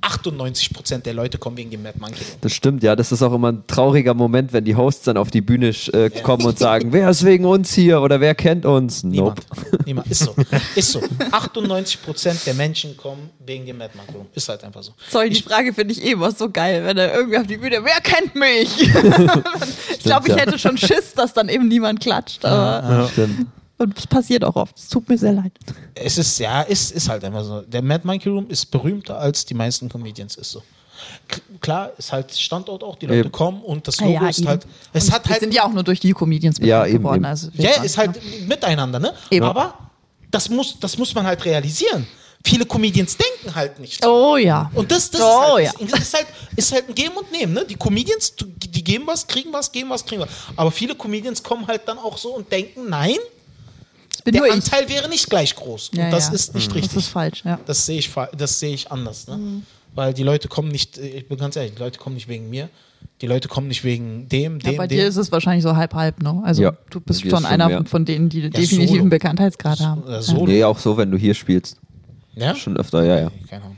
[0.01, 2.37] 98% der Leute kommen wegen dem Mad Monkey Room.
[2.41, 2.95] Das stimmt, ja.
[2.95, 6.09] Das ist auch immer ein trauriger Moment, wenn die Hosts dann auf die Bühne äh,
[6.09, 9.03] kommen und sagen, wer ist wegen uns hier oder wer kennt uns?
[9.03, 9.41] Nope.
[9.85, 9.85] Niemand.
[9.85, 10.11] Niemand.
[10.11, 10.35] Ist so.
[10.75, 10.99] Ist so.
[10.99, 14.13] 98% der Menschen kommen wegen dem Mad Monkey.
[14.33, 14.93] Ist halt einfach so.
[15.09, 17.83] Sorry, die Frage finde ich eh immer so geil, wenn er irgendwie auf die Bühne,
[17.83, 18.81] wer kennt mich?
[19.91, 20.41] ich glaube, ich ja.
[20.41, 22.43] hätte schon Schiss, dass dann eben niemand klatscht.
[22.43, 23.47] Aber Stimmt.
[23.81, 24.77] Und es passiert auch oft.
[24.77, 25.51] Es tut mir sehr leid.
[25.95, 27.61] Es ist, ja, ist, ist halt einfach so.
[27.61, 30.61] Der Mad Monkey Room ist berühmter als die meisten Comedians, ist so.
[31.27, 33.31] K klar, ist halt Standort auch, die Leute Eben.
[33.31, 34.47] kommen und das Ja, Logo ja, ist eben.
[34.49, 36.85] halt, es Und hat wir halt, sind ja auch nur durch die Comedians bekannt Ja,
[36.85, 37.15] eben, geworden.
[37.17, 37.25] eben.
[37.25, 39.13] Also ja, sagen, ist halt miteinander, ne?
[39.31, 39.45] Eben.
[39.45, 39.73] Aber
[40.29, 42.05] das muss, das muss man halt realisieren.
[42.43, 44.03] Viele Comedians denken halt nicht.
[44.03, 44.09] so.
[44.33, 44.71] Oh ja.
[44.73, 45.79] Und das, das Oh, ist, ja.
[45.79, 47.53] halt, ist, halt, ist halt ein Geben und Nehmen.
[47.53, 47.65] Ne?
[47.65, 50.29] Die Comedians, die geben was, kriegen was, geben was, kriegen was.
[50.55, 53.17] Aber viele Comedians kommen halt dann auch so und denken, nein,
[54.23, 54.53] bin der nur ich.
[54.55, 55.91] Anteil wäre nicht gleich groß.
[55.93, 56.33] Ja, und das ja.
[56.33, 56.97] ist nicht Das richtig.
[56.97, 57.59] ist falsch, ja.
[57.65, 59.27] Das sehe ich, das sehe ich anders.
[59.27, 59.61] Ne?
[59.93, 62.49] Weil die Leute kommen nicht, äh, ich bin ganz ehrlich, die Leute kommen nicht wegen
[62.49, 62.69] mir.
[63.21, 64.97] Die Leute kommen nicht wegen dem, Ja, dem, bei dem.
[64.97, 66.41] dir ist es wahrscheinlich so halb-halb, ne?
[66.43, 67.85] Also Ja, du bist schon einer mehr.
[67.85, 69.01] von denen, die definitiv Solo.
[69.01, 70.03] einen Bekanntheitsgrad haben.
[70.03, 70.47] Oder Solo.
[70.47, 71.77] Nee, auch so, wenn du hier spielst.
[72.35, 72.55] ja?
[72.55, 73.31] Schon öfter, ja, ja.
[73.49, 73.77] Keine Ahnung.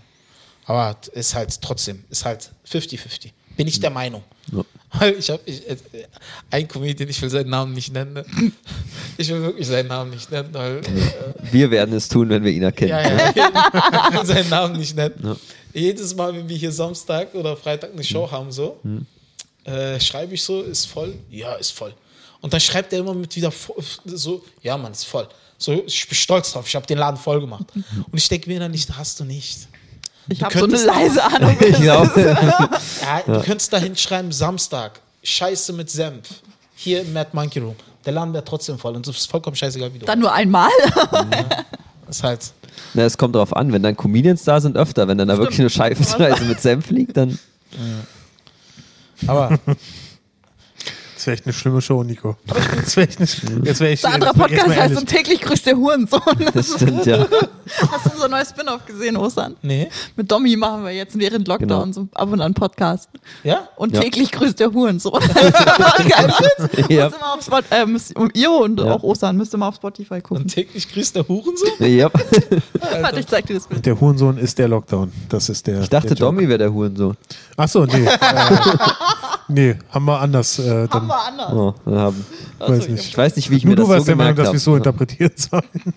[0.66, 3.32] Aber ist halt trotzdem, ist halt 50-50.
[3.58, 4.24] Bin ich der Meinung.
[4.52, 4.62] Ja.
[4.94, 5.76] Weil ich habe ich, äh,
[6.52, 8.14] ein Comedian, ich will seinen Namen nicht nennen.
[8.14, 8.26] ne?
[9.18, 10.82] Ich will wirklich seinen Namen nicht nennen, weil äh,
[11.52, 12.90] Wir werden es tun, wenn wir ihn erkennen.
[12.90, 13.30] ja, ja,
[14.12, 15.36] ich will seinen Namen nicht nennen.
[15.74, 18.80] Jedes Mal, wenn wir hier Samstag oder Freitag eine Show haben, so,
[19.66, 21.14] äh, schreibe ich so, ist voll?
[21.30, 21.94] Ja, ist voll.
[22.42, 23.52] Und dann schreibt er immer mit wieder
[24.06, 25.28] so, ja, Mann, ist voll.
[25.58, 27.66] So, ich bin stolz drauf, ich habe den Laden voll gemacht.
[27.74, 29.68] Und ich denke mir dann nicht, hast du nicht.
[30.30, 31.58] Ich Du habe so eine könntest- leise Ahnung.
[31.60, 36.28] Ich glaub, Ja, Du könntest da hinschreiben, Samstag, Scheiße mit Senf.
[36.76, 37.76] Hier im Mad Monkey Room.
[38.06, 40.06] Der Laden wäre trotzdem voll und es ist vollkommen scheißegal, wie du.
[40.06, 40.70] Dann nur einmal.
[42.06, 42.40] Das ist halt.
[42.94, 45.08] Na, es kommt drauf an, wenn dann Comedians da sind, öfter.
[45.08, 45.98] Wenn dann da wirklich eine Scheibe
[46.48, 47.40] mit Senf liegt, dann.
[49.26, 49.58] Aber
[51.24, 52.36] Das wäre echt eine schlimme Show, Nico.
[52.84, 53.30] Das wäre echt eine,
[53.66, 56.20] jetzt wär ich, Der andere jetzt wär ich Podcast heißt und täglich grüßt der Hurensohn.
[56.54, 57.26] Das stimmt, ja.
[57.94, 59.56] Hast du unser neues Spin-off gesehen, Ostern?
[59.62, 59.88] nee.
[60.18, 61.94] Mit Domi machen wir jetzt während Lockdown Genau.
[61.94, 63.08] so ab und an Podcast.
[63.46, 63.70] Ja?
[63.78, 64.02] Und Ja.
[64.02, 65.14] täglich grüßt der Hurensohn.
[66.90, 67.10] Ja.
[67.10, 68.92] Mal auf Spot, äh, müsst, ihr und Ja.
[68.92, 70.44] auch Ostern müsst ihr mal auf Spotify gucken.
[70.44, 71.70] Und täglich grüßt der Hurensohn?
[71.80, 72.10] ja.
[73.02, 73.86] Warte, ich zeig dir das Bild.
[73.86, 75.10] Der Hurensohn ist der Lockdown.
[75.30, 75.84] Das ist der.
[75.84, 76.18] Ich dachte, der.
[76.18, 77.16] Domi wäre der Hurensohn.
[77.56, 78.10] Achso, nee.
[79.48, 80.60] nee, haben wir anders.
[80.60, 81.54] Äh, Haben dann, wir anders.
[81.54, 82.26] Oh, dann haben.
[82.60, 83.08] weiß nicht.
[83.08, 84.56] Ich weiß nicht, wie ich Nur mir du das warst so der Meinung, dass wir
[84.58, 84.78] es so habe.
[84.78, 85.94] interpretieren sollen.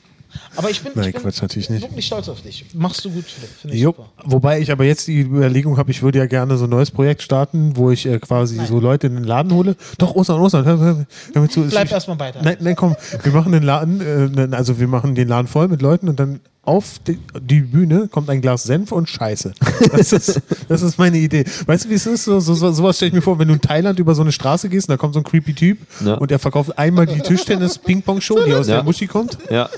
[0.57, 1.83] Aber ich bin, Nein, ich bin Quatsch, natürlich nicht.
[1.83, 2.65] wirklich stolz auf dich.
[2.75, 3.25] Machst du gut.
[3.61, 3.91] Finde ich Jo.
[3.91, 4.09] super.
[4.25, 7.23] Wobei ich aber jetzt die Überlegung habe, ich würde ja gerne so ein neues Projekt
[7.23, 9.77] starten, wo ich äh, quasi so Leute in den Laden hole.
[9.99, 10.65] Doch, Ostern, Ostern.
[10.65, 11.63] hör- hör- hör mir zu.
[11.63, 12.43] Bleib Ich- erstmal bei da.
[12.43, 14.01] Nein, nein, komm, wir machen den Laden,
[14.37, 18.09] äh, also wir machen den Laden voll mit Leuten und dann auf die, die Bühne
[18.09, 19.53] kommt ein Glas Senf und Scheiße.
[19.93, 21.45] Das ist, das ist meine Idee.
[21.67, 22.25] Weißt du, wie es ist?
[22.25, 24.33] So, so, so, sowas stelle ich mir vor, wenn du in Thailand über so eine
[24.33, 26.15] Straße gehst und da kommt so ein creepy Typ Ja.
[26.15, 28.77] und er verkauft einmal die Tischtennis-Ping-Pong-Show, die aus Ja.
[28.77, 29.69] der Muschi kommt, Ja.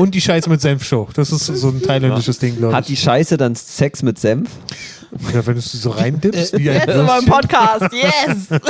[0.00, 1.08] Und die Scheiße mit Senf-Show.
[1.14, 2.98] Das ist so ein thailändisches Ding, glaube Hat ich.
[2.98, 4.48] die Scheiße dann Sex mit Senf?
[5.34, 7.26] Ja, wenn du sie so reindippst, wie ein Jetzt sind wir im.
[7.26, 7.92] Podcast.
[7.92, 8.48] Yes!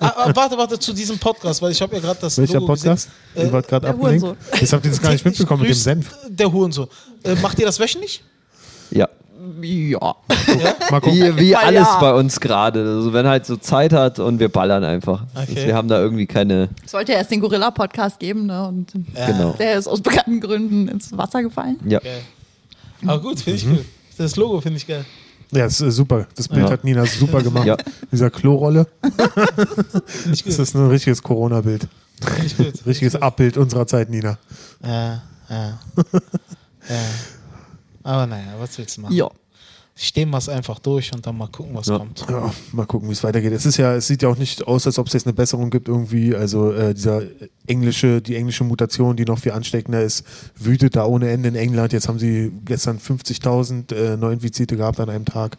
[0.00, 2.68] Ah, ah, warte, warte, zu diesem Podcast, weil ich habe ja gerade das Welcher Logo
[2.68, 3.08] Podcast?
[3.34, 3.46] gesehen.
[3.48, 4.22] Ihr wart gerade abgelenkt.
[4.22, 4.60] Hurensohn.
[4.60, 6.14] Jetzt habt ihr das gar nicht mitbekommen mit dem Senf.
[6.28, 6.88] Der Hurensohn.
[7.22, 8.22] Äh, macht ihr das wöchentlich?
[8.90, 9.08] Ja.
[9.62, 10.16] Ja.
[10.90, 11.36] Mal gucken.
[11.36, 11.98] Wie, wie alles ja.
[12.00, 12.80] bei uns gerade.
[12.80, 15.24] Also wenn halt so Zeit hat und wir ballern einfach.
[15.34, 15.66] Okay.
[15.66, 16.68] Wir haben da irgendwie keine.
[16.84, 18.66] Es sollte ja erst den Gorilla-Podcast geben, ne?
[18.68, 19.54] Und Genau.
[19.58, 21.78] der ist aus bekannten Gründen ins Wasser gefallen.
[21.86, 22.00] Ja.
[22.00, 22.20] Geil.
[23.06, 23.76] Aber gut, finde ich Mhm.
[23.76, 23.84] gut.
[24.18, 25.04] Das Logo finde ich geil.
[25.52, 26.26] Ja, das ist super.
[26.36, 26.70] Das Bild Ja.
[26.70, 27.66] hat Nina super gemacht.
[27.66, 27.76] Ja.
[28.12, 28.86] Dieser Klorolle.
[30.30, 31.88] Das ist ein richtiges Corona-Bild.
[32.86, 34.38] Richtiges Abbild unserer Zeit, Nina.
[34.84, 35.78] Ja, ja.
[36.88, 36.96] ja.
[38.02, 39.14] Aber naja, was willst du machen?
[39.14, 39.28] Ja.
[39.96, 41.98] Stehen wir es einfach durch und dann mal gucken, was Ja.
[41.98, 42.24] kommt.
[42.26, 43.52] Ja, mal gucken, wie es weitergeht.
[43.52, 45.68] Es ist ja, es sieht ja auch nicht aus, als ob es jetzt eine Besserung
[45.68, 46.34] gibt irgendwie.
[46.34, 47.22] Also äh, dieser
[47.66, 50.24] englische, die englische Mutation, die noch viel ansteckender ist,
[50.56, 51.92] wütet da ohne Ende in England.
[51.92, 55.58] Jetzt haben sie gestern 50.000 äh, Neuinfizierte gehabt an einem Tag.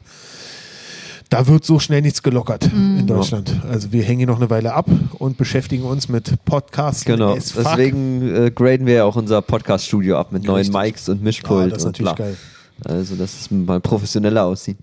[1.32, 3.62] Da wird so schnell nichts gelockert in Deutschland.
[3.70, 7.06] Also wir hängen hier noch eine Weile ab und beschäftigen uns mit Podcasts.
[7.06, 7.36] Genau.
[7.36, 10.76] Deswegen äh, graden wir ja auch unser Podcast-Studio ab mit neuen Richtig.
[10.76, 12.26] Mics und ah, Mischpult das ist und natürlich bla.
[12.26, 12.38] geil.
[12.86, 14.78] Also, dass es mal professioneller aussieht.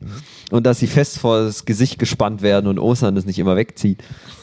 [0.51, 4.03] Und dass sie fest vor das Gesicht gespannt werden und Ostern das nicht immer wegzieht.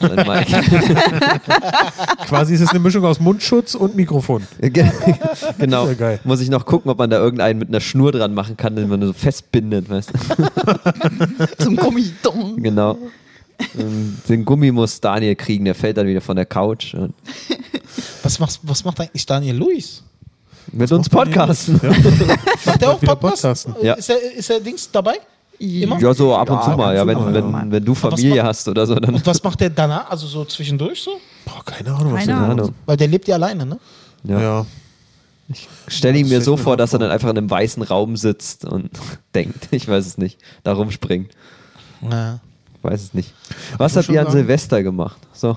[2.28, 4.46] Quasi ist es eine Mischung aus Mundschutz und Mikrofon.
[4.60, 4.90] Ge-
[5.58, 5.88] genau.
[5.94, 6.20] Geil.
[6.24, 8.88] Muss ich noch gucken, ob man da irgendeinen mit einer Schnur dran machen kann, den
[8.88, 11.56] man so festbindet, weißt du?
[11.64, 12.04] Zum Gummi.
[12.56, 12.98] Genau.
[13.78, 17.14] Ähm, Den Gummi muss Daniel kriegen, der fällt dann wieder von der Couch und
[18.22, 20.02] Was macht, was macht eigentlich Daniel Luis?
[20.72, 21.80] Mit uns podcasten.
[21.82, 21.90] Ja.
[22.66, 23.20] Macht der auch Podcast?
[23.66, 23.74] podcasten.
[23.82, 23.94] Ja.
[23.94, 25.14] Ist er, ist er Dings dabei?
[25.58, 25.98] Immer?
[26.00, 27.64] Ja, so ab und zu Ja, mal, ja, wenn, zu mal, wenn, ja.
[27.70, 29.14] wenn du Familie macht- hast oder so, dann.
[29.14, 30.10] Und was macht der danach?
[30.10, 31.12] Also so zwischendurch so?
[31.46, 32.74] Boah, keine Ahnung, was Keine der- Ahnung.
[32.84, 33.78] Weil der lebt ja alleine, ne?
[34.24, 34.40] Ja.
[34.40, 34.66] Ja.
[35.86, 37.82] Stell ihn Das mir so ich mir vor, dass er dann einfach in einem weißen
[37.84, 38.90] Raum sitzt und
[39.34, 41.30] denkt, ich weiß es nicht, da rumspringt.
[42.10, 42.40] Ja.
[42.82, 43.32] Weiß es nicht.
[43.78, 45.16] Was habt ihr an Silvester gemacht?
[45.32, 45.56] So,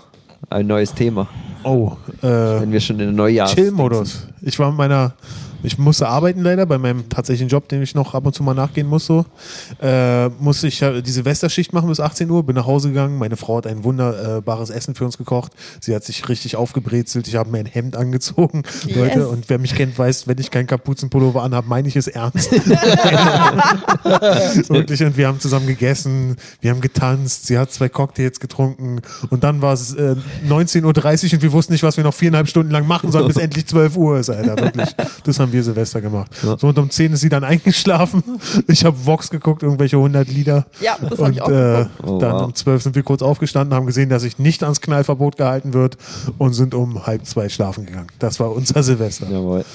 [0.50, 1.28] ein neues Thema.
[1.64, 3.48] Oh, äh, Wenn wir schon in den Neujahr.
[3.50, 4.28] Chill-Modus.
[4.42, 5.14] Ich war mit meiner,
[5.64, 8.54] ich musste arbeiten leider bei meinem tatsächlichen Job, dem ich noch ab und zu mal
[8.54, 9.06] nachgehen muss.
[9.06, 9.26] So.
[9.82, 13.18] Äh, musste ich äh, die Silvesterschicht machen bis 18 Uhr, bin nach Hause gegangen.
[13.18, 15.52] Meine Frau hat ein wunderbares Essen für uns gekocht.
[15.80, 17.28] Sie hat sich richtig aufgebrezelt.
[17.28, 18.96] Ich habe mir ein Hemd angezogen, Yes.
[18.96, 19.28] Leute.
[19.28, 22.52] Und wer mich kennt, weiß, wenn ich keinen Kapuzenpullover anhabe, meine ich es ernst.
[24.70, 25.04] Wirklich.
[25.04, 29.62] Und wir haben zusammen gegessen, wir haben getanzt, sie hat zwei Cocktails getrunken und dann
[29.62, 30.16] war es äh,
[30.48, 33.38] 19.30 Uhr und wir wussten nicht, was wir noch viereinhalb Stunden lang machen sollen, bis
[33.38, 34.58] endlich 12 Uhr ist, Alter.
[34.58, 34.90] Wirklich.
[35.24, 36.32] Das haben wir Silvester gemacht.
[36.36, 38.24] So und um 10 ist sie dann eingeschlafen.
[38.68, 40.66] Ich habe Vox geguckt, irgendwelche 100 Lieder.
[40.82, 41.86] Ja, das hab und, ich auch äh.
[42.04, 42.42] Oh, dann wow.
[42.44, 45.98] um 12 sind wir kurz aufgestanden, haben gesehen, dass sich nicht ans Knallverbot gehalten wird
[46.38, 48.08] und sind um halb zwei schlafen gegangen.
[48.20, 49.28] Das war unser Silvester.
[49.30, 49.66] Jawohl.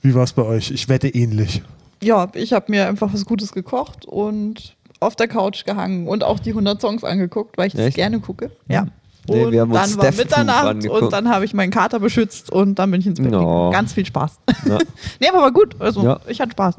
[0.00, 0.70] Wie war es bei euch?
[0.70, 1.62] Ich wette ähnlich.
[2.02, 6.38] Ja, ich habe mir einfach was Gutes gekocht und auf der Couch gehangen und auch
[6.38, 7.96] die 100 Songs angeguckt, weil ich das Echt?
[7.96, 8.50] gerne gucke.
[8.68, 8.86] Ja.
[9.28, 11.02] Nee, und wir haben uns dann war Death Proof Mitternacht angeguckt.
[11.02, 13.38] und dann habe ich meinen Kater beschützt und dann bin ich ins Bett No.
[13.38, 13.72] gegangen.
[13.72, 14.32] Ganz viel Spaß.
[14.68, 14.78] Ja.
[15.20, 15.76] nee, aber war gut.
[15.78, 16.20] Also Ja.
[16.26, 16.74] ich hatte Spaß.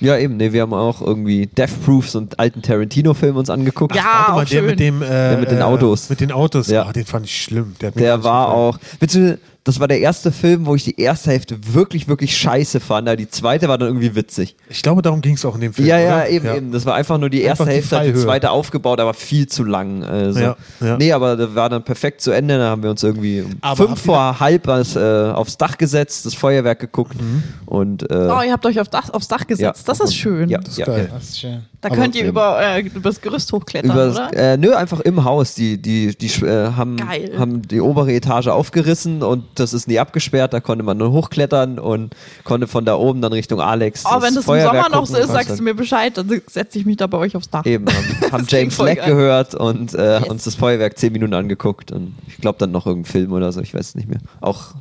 [0.00, 3.94] Ja, eben, nee, wir haben auch irgendwie Death Proofs und alten Tarantino-Film uns angeguckt.
[3.94, 4.66] Ja, Warte mal, auch der schön.
[4.66, 6.08] mit dem äh, mit den äh, Autos.
[6.08, 6.68] Mit den Autos.
[6.68, 6.84] Ja.
[6.86, 7.74] Ah, den fand ich schlimm.
[7.80, 8.78] Der, hat mir gar Der war auch.
[8.98, 13.06] Bitte, das war der erste Film, wo ich die erste Hälfte wirklich, wirklich scheiße fand.
[13.08, 14.56] aber Die zweite war dann irgendwie witzig.
[14.70, 15.86] Ich glaube, darum ging es auch in dem Film.
[15.86, 16.28] ja, ja, oder?
[16.30, 16.72] eben, eben.
[16.72, 19.62] Das war einfach nur die erste die Hälfte, hat die zweite aufgebaut, aber viel zu
[19.64, 20.02] lang.
[20.02, 20.40] Also.
[20.40, 20.96] Ja, ja.
[20.96, 22.56] Nee, aber das war dann perfekt zu Ende.
[22.58, 26.24] Da haben wir uns irgendwie um Aber fünf vor halb was, äh, aufs Dach gesetzt,
[26.26, 27.42] das Feuerwerk geguckt Mhm.
[27.66, 29.86] und äh, Oh, ihr habt euch auf Dach, aufs Dach gesetzt.
[29.86, 30.48] das ist schön.
[30.48, 31.08] Ja, ist ja, geil.
[31.10, 31.14] ja.
[31.14, 31.62] Das ist schön.
[31.82, 34.32] Da Aber könnt ihr über, äh, über das Gerüst hochklettern, Über das, oder?
[34.34, 35.54] äh, nö, einfach im Haus.
[35.54, 37.32] Die, die, die äh, haben, Geil.
[37.38, 40.52] haben die obere Etage aufgerissen und das ist nie abgesperrt.
[40.52, 42.14] Da konnte man nur hochklettern und
[42.44, 44.04] konnte von da oben dann Richtung Alex.
[44.04, 46.78] oh, wenn das im Feuerwerk Sommer noch so ist, sagst du mir Bescheid, dann setze
[46.78, 47.64] ich mich da bei euch aufs Dach.
[47.64, 50.28] Eben, haben, haben James Black gehört und äh, Yes.
[50.28, 53.60] uns das Feuerwerk zehn Minuten angeguckt und ich glaube dann noch irgendeinen Film oder so,
[53.62, 54.18] ich weiß es nicht mehr.
[54.42, 54.74] Auch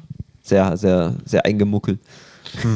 [0.43, 1.99] sehr, sehr, sehr eingemuckelt.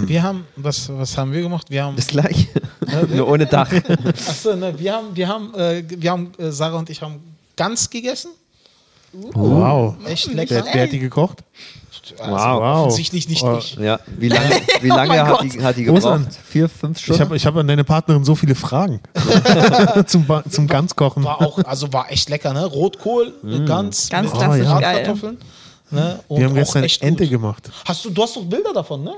[0.06, 1.68] Wir haben, was, was haben wir gemacht?
[1.70, 2.48] Wir haben, Das gleiche,
[3.10, 3.72] nur ohne Dach.
[4.06, 7.20] achso, ne, wir haben, wir haben, äh, wir haben, äh, Sarah und ich haben
[7.56, 8.32] Gans gegessen.
[9.34, 9.96] Wow.
[10.06, 10.64] Echt Wer, lecker.
[10.72, 11.40] wer hat die gekocht?
[12.20, 12.86] Also, Wow.
[12.88, 13.58] Offensichtlich nicht Oh.
[13.60, 13.76] ich.
[13.76, 14.50] Ja, wie lange,
[14.82, 15.54] wie lange mein hat, Gott.
[15.54, 16.24] die, hat die Ostern.
[16.24, 16.40] gebraucht?
[16.50, 17.22] Vier, fünf Ich Stunden?
[17.22, 19.00] habe ich hab an deine Partnerin so viele Fragen
[20.08, 21.24] zum, zum Ganzkochen.
[21.24, 22.66] War auch, also war echt lecker, ne?
[22.66, 23.34] Rotkohl,
[23.66, 25.38] Gans, Ganz mit klassisch Bratkartoffeln.
[25.92, 26.20] Ne?
[26.28, 27.32] Und Wir haben gestern echt Ente gut.
[27.32, 27.70] gemacht.
[27.86, 29.14] Hast du, du hast doch Bilder davon, ne?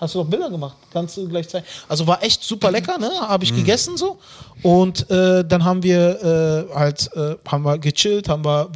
[0.00, 0.76] Hast du doch Bilder gemacht?
[0.92, 1.66] Kannst du gleich zeigen.
[1.86, 3.10] Also war echt super lecker, ne?
[3.20, 4.18] Habe ich gegessen so.
[4.62, 8.70] Und äh, dann haben wir äh, halt, äh, haben wir gechillt, haben wir,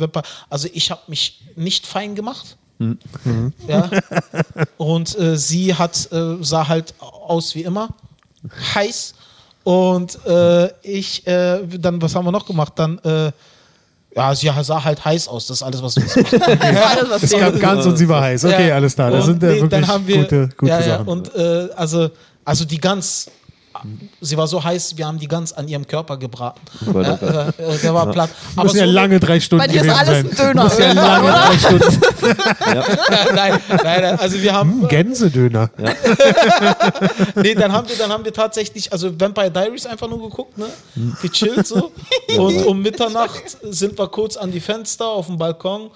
[0.50, 2.58] also ich habe mich nicht fein gemacht.
[3.66, 3.90] Ja.
[4.76, 7.88] Und äh, sie hat, äh, sah halt aus wie immer,
[8.74, 9.14] heiß.
[9.62, 12.74] Und äh, ich, äh, dann, was haben wir noch gemacht?
[12.76, 13.32] Dann, äh,
[14.14, 15.46] ja, sie sah halt heiß aus.
[15.46, 16.04] Das ist alles, was wir
[16.38, 16.40] Das
[16.74, 18.44] war alles, was Es gab ganz und sie war heiß.
[18.44, 18.74] Okay, Ja.
[18.76, 19.10] alles klar.
[19.10, 21.08] Das Und sind ja nee, wirklich dann haben wir, gute, gute ja, ja, Sachen.
[21.08, 22.10] Und äh, also,
[22.44, 23.30] also die Gans,
[24.20, 26.60] sie war so heiß, wir haben die Gans an ihrem Körper gebraten.
[26.94, 28.30] Ja, äh, der war platt.
[28.56, 30.28] Aber Müssen ja so- lange drei Stunden Bei dir ist alles sein.
[30.30, 30.64] ein Döner.
[30.64, 32.00] Muss ja lange drei Stunden.
[33.34, 35.70] nein, nein, nein, also wir haben, Hm, Gänsedöner.
[37.36, 40.66] nee, dann haben wir, dann haben wir tatsächlich, also Vampire Diaries einfach nur geguckt, ne,
[41.22, 41.92] gechillt so.
[42.36, 45.90] Und um Mitternacht sind wir kurz an die Fenster auf dem Balkon,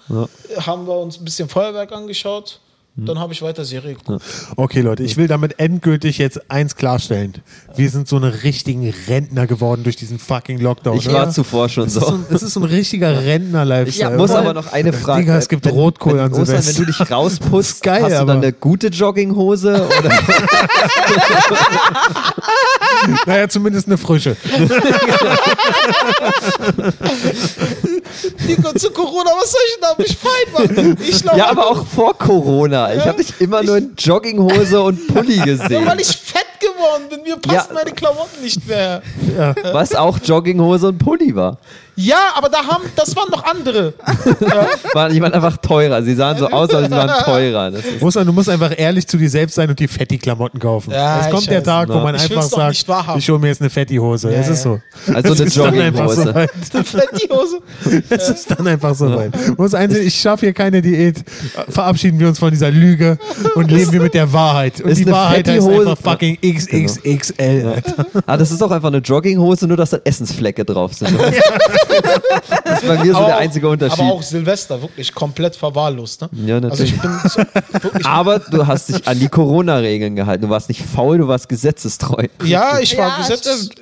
[0.61, 2.61] haben wir uns ein bisschen Feuerwerk angeschaut.
[3.01, 4.25] Dann habe ich weiter Serie geguckt.
[4.57, 7.35] Okay, Leute, ich will damit endgültig jetzt eins klarstellen.
[7.77, 10.97] Wir sind so eine richtigen Rentner geworden durch diesen fucking Lockdown.
[10.99, 11.19] ich oder?
[11.19, 12.15] war zuvor schon Es ist so so.
[12.15, 14.17] ein, es ist so ein richtiger Ich Rentner-Lifestyle.
[14.17, 14.41] muss oder?
[14.41, 15.21] aber noch eine Frage.
[15.23, 16.85] Digga, es gibt wenn, Rotkohl wenn, an Ostern, wenn Silvester.
[16.85, 19.87] du dich rausputzt, geil, hast du aber- dann eine gute Jogginghose?
[19.99, 20.11] Oder?
[23.27, 24.37] Naja, zumindest eine frische.
[28.47, 30.97] Nico, zu Corona, was soll ich denn da mich fein machen?
[31.07, 32.88] Ich glaub, ja, aber auch vor Corona.
[32.97, 35.87] Ich habe dich immer nur in Jogginghose und Pulli Nur gesehen.
[35.87, 37.75] weil ich fett geworden bin, mir passen Ja.
[37.75, 39.03] meine Klamotten nicht mehr.
[39.73, 41.59] Was auch Jogginghose und Pulli war.
[42.01, 43.93] Ja, aber da haben, das waren noch andere.
[44.95, 46.01] Waren, die waren einfach teurer.
[46.03, 47.73] Sie sahen so aus, aber sie waren teurer.
[47.73, 50.93] Das ist, Russland, du musst einfach ehrlich zu dir selbst sein und die Fetti-Klamotten kaufen.
[50.93, 51.63] Ja, es ich kommt der.
[51.65, 52.03] Tag, wo Ja.
[52.05, 52.85] man Ich einfach sagt,
[53.19, 54.31] ich hole mir jetzt eine Fetti-Hose.
[54.33, 54.71] Ja, es ist ja.
[55.07, 55.13] so.
[55.13, 56.23] Also es eine ist dann einfach Jogginghose.
[56.23, 56.51] so weit.
[57.21, 57.61] Die Hose.
[58.11, 59.59] Es ist dann einfach so weit.
[59.59, 61.17] Muss einsehen, ich schaffe hier keine Diät.
[61.69, 63.19] Verabschieden wir uns von dieser Lüge
[63.57, 64.81] und leben wir mit der Wahrheit.
[64.81, 67.73] Und Ist die eine Wahrheit heißt Fetti-Hose- einfach fucking XXXL.
[67.75, 68.07] Alter.
[68.27, 71.19] ah, das ist auch einfach eine Jogginghose, nur dass da Essensflecke drauf sind.
[72.65, 74.01] Das ist bei mir so der einzige Unterschied.
[74.01, 76.23] Aber auch Silvester, wirklich komplett verwahrlost.
[76.23, 76.29] Ne?
[76.47, 77.23] Ja, Also ich natürlich.
[77.25, 78.07] bin so, wirklich.
[78.07, 80.43] Aber du hast dich an die Corona-Regeln gehalten.
[80.43, 82.27] Du warst nicht faul, du warst gesetzestreu.
[82.45, 83.19] Ja, ich war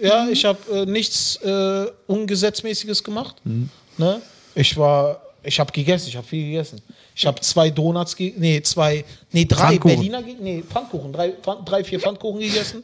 [0.00, 3.36] Ja, ich habe äh, nichts äh, Ungesetzmäßiges gemacht.
[3.44, 3.68] Mhm.
[3.98, 4.20] Ne?
[4.54, 6.80] Ich war, ich habe gegessen, ich habe viel gegessen.
[7.14, 9.96] Ich habe zwei Donuts, ge nee, zwei, nee, drei Pfannkuchen.
[9.96, 12.82] Berliner, ge nee, Pfannkuchen, drei, Pfann- drei vier Pfannkuchen gegessen.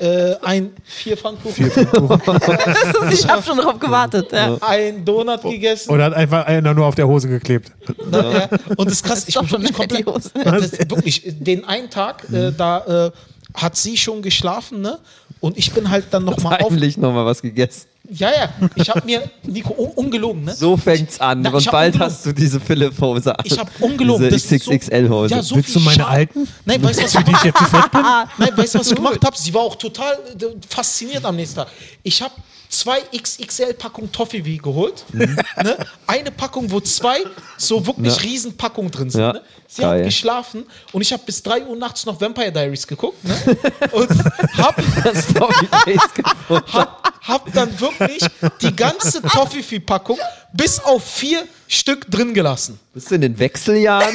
[0.00, 1.66] äh, ein, vier Pfannkuchen,
[3.10, 4.30] ich habe schon drauf gewartet.
[4.32, 4.56] Ja.
[4.60, 5.90] ein Donut gegessen.
[5.90, 7.72] Oder hat einfach einer nur auf der Hose geklebt.
[8.12, 8.48] Ja.
[8.76, 10.06] Und das ist krass, ist ich bin schon eine komplett.
[10.34, 13.10] Das, wirklich, den einen Tag, äh, da äh,
[13.54, 14.98] hat sie schon geschlafen, ne?
[15.40, 16.70] Und ich bin halt dann nochmal auf.
[16.70, 17.87] Heimlich nochmal was gegessen.
[18.10, 20.54] Ja, ja, ich habe mir, Nico, un ungelogen, ne?
[20.54, 21.42] So fängt's an.
[21.42, 22.00] Na, und bald ungelogen.
[22.14, 23.44] hast du diese Philipp-Hose an.
[23.44, 24.30] Ich habe ungelogen.
[24.30, 25.34] Diese so- XXXL-Hose.
[25.34, 26.48] Ja, so Willst viel du meine Scham- alten?
[26.64, 27.60] Nein, weißt du, was ich Die ich jetzt?
[28.38, 29.36] Nein, weißt du, was ich gemacht habe?
[29.36, 31.68] Sie war auch total äh, fasziniert am nächsten Tag.
[32.02, 32.32] Ich habe
[32.68, 35.04] zwei XXL-Packungen Toffee geholt.
[35.12, 35.36] Mhm.
[35.62, 35.76] Ne?
[36.06, 37.18] Eine Packung, wo zwei
[37.56, 38.22] so wirklich Ja.
[38.22, 39.20] Riesenpackungen drin sind.
[39.20, 39.42] Ja, Ne?
[39.70, 39.98] Sie geil.
[39.98, 43.22] hat geschlafen und ich habe bis 3 Uhr nachts noch Vampire Diaries geguckt.
[43.22, 43.34] Ne?
[43.92, 44.08] Und
[44.56, 44.82] habe
[46.72, 48.24] hab, hab dann wirklich
[48.62, 50.18] die ganze Toffee-Packung
[50.52, 52.78] bis auf vier Stück drin gelassen.
[52.94, 54.14] Bist du in den Wechseljahren?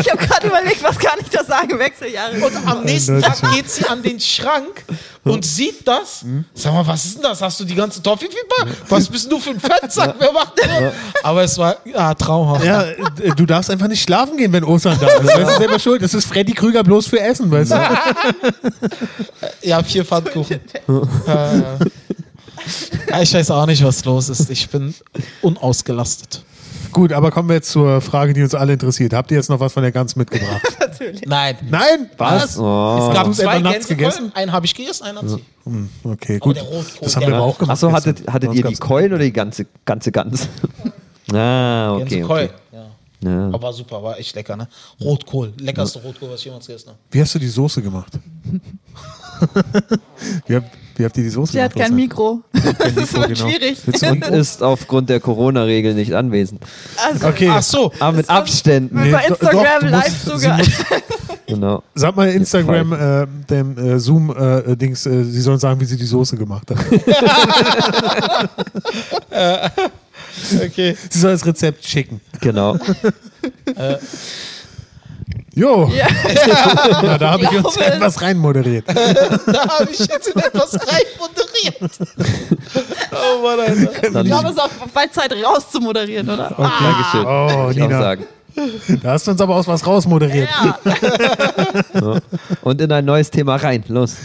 [0.00, 1.78] Ich habe gerade überlegt, was kann ich da sagen?
[1.78, 2.36] Wechseljahre.
[2.36, 4.84] Und am nächsten Tag geht sie an den Schrank
[5.22, 6.22] und sieht das.
[6.22, 6.44] Hm?
[6.54, 7.40] Sag mal, was ist denn das?
[7.40, 8.28] Hast du die ganze toffee
[8.88, 10.16] Was bist du für ein Fettsack?
[10.18, 10.92] Wer macht das?
[11.22, 12.64] Aber es war ja, traumhaft.
[12.64, 12.96] Ja, äh,
[13.36, 15.30] du darfst einfach nicht schlafen gehen, wenn Ostern da ist.
[15.32, 16.02] Das ist selber schuld.
[16.02, 17.80] Das ist Freddy Krüger bloß für Essen, weißt du?
[19.62, 20.60] Ja, vier Pfannkuchen.
[21.26, 21.84] äh,
[23.22, 24.50] ich weiß auch nicht, was los ist.
[24.50, 24.94] Ich bin
[25.42, 26.42] unausgelastet.
[26.92, 29.14] Gut, aber kommen wir jetzt zur Frage, die uns alle interessiert.
[29.14, 30.62] Habt ihr jetzt noch was von der Gans mitgebracht?
[31.26, 31.56] Nein.
[31.68, 32.10] Nein?
[32.16, 32.56] Was?
[32.56, 33.08] Oh.
[33.08, 33.88] Es gab du zwei Gänsekeulen.
[33.88, 34.32] gegessen?
[34.34, 35.44] Einen habe ich gegessen, einen hat sie.
[36.04, 36.56] Okay, Aber gut.
[36.56, 37.72] der Rotkohl, Das haben der wir aber auch gemacht.
[37.72, 40.48] Achso, hattet, hattet ihr die Keulen oder die ganze, ganze Gans?
[41.32, 42.04] ah, okay.
[42.04, 42.44] Gänsekeul.
[42.44, 42.50] okay.
[42.72, 42.84] Ja.
[43.24, 43.46] Ja.
[43.46, 44.68] Aber war super, war echt lecker, ne?
[45.00, 45.52] Rotkohl.
[45.58, 46.98] Leckerste Rotkohl, was ich jemals gegessen habe.
[47.10, 48.12] Wie hast du die Soße gemacht?
[50.46, 52.42] wie, habt, wie habt ihr die Soße Sie hat kein Mikro.
[52.52, 53.48] Kein Das wird genau.
[53.50, 53.78] schwierig.
[54.10, 56.62] Und ist aufgrund der Corona-Regel nicht anwesend.
[57.06, 57.92] Also, Okay, Ach so.
[57.98, 58.94] Aber mit Das war- Abständen.
[59.00, 60.60] Mit bei Instagram doch, live musst- sogar.
[61.46, 61.82] Genau.
[61.94, 66.36] sag mal Instagram, äh, dem äh, Zoom-Dings, äh, sie sollen sagen, wie sie die Soße
[66.38, 66.78] gemacht hat.
[70.64, 70.96] Okay.
[71.10, 72.20] sie soll das Rezept schicken.
[72.40, 72.76] Genau.
[75.56, 76.06] Jo, Ja.
[77.02, 78.84] ja, da habe ich uns glaube- etwas reinmoderiert.
[79.46, 81.98] Da habe ich jetzt in etwas rein moderiert.
[83.12, 84.22] Oh Mann, Alter.
[84.22, 86.52] Ich glaube, es ist auch bald Zeit rauszumoderieren, oder?
[86.56, 87.24] Dankeschön.
[87.26, 88.24] Oh, Muss ich auch Nina, sagen.
[89.02, 90.48] da hast du uns aber aus was rausmoderiert.
[91.94, 92.20] Ja,
[92.62, 93.84] Und in ein neues Thema rein.
[93.88, 94.16] Los.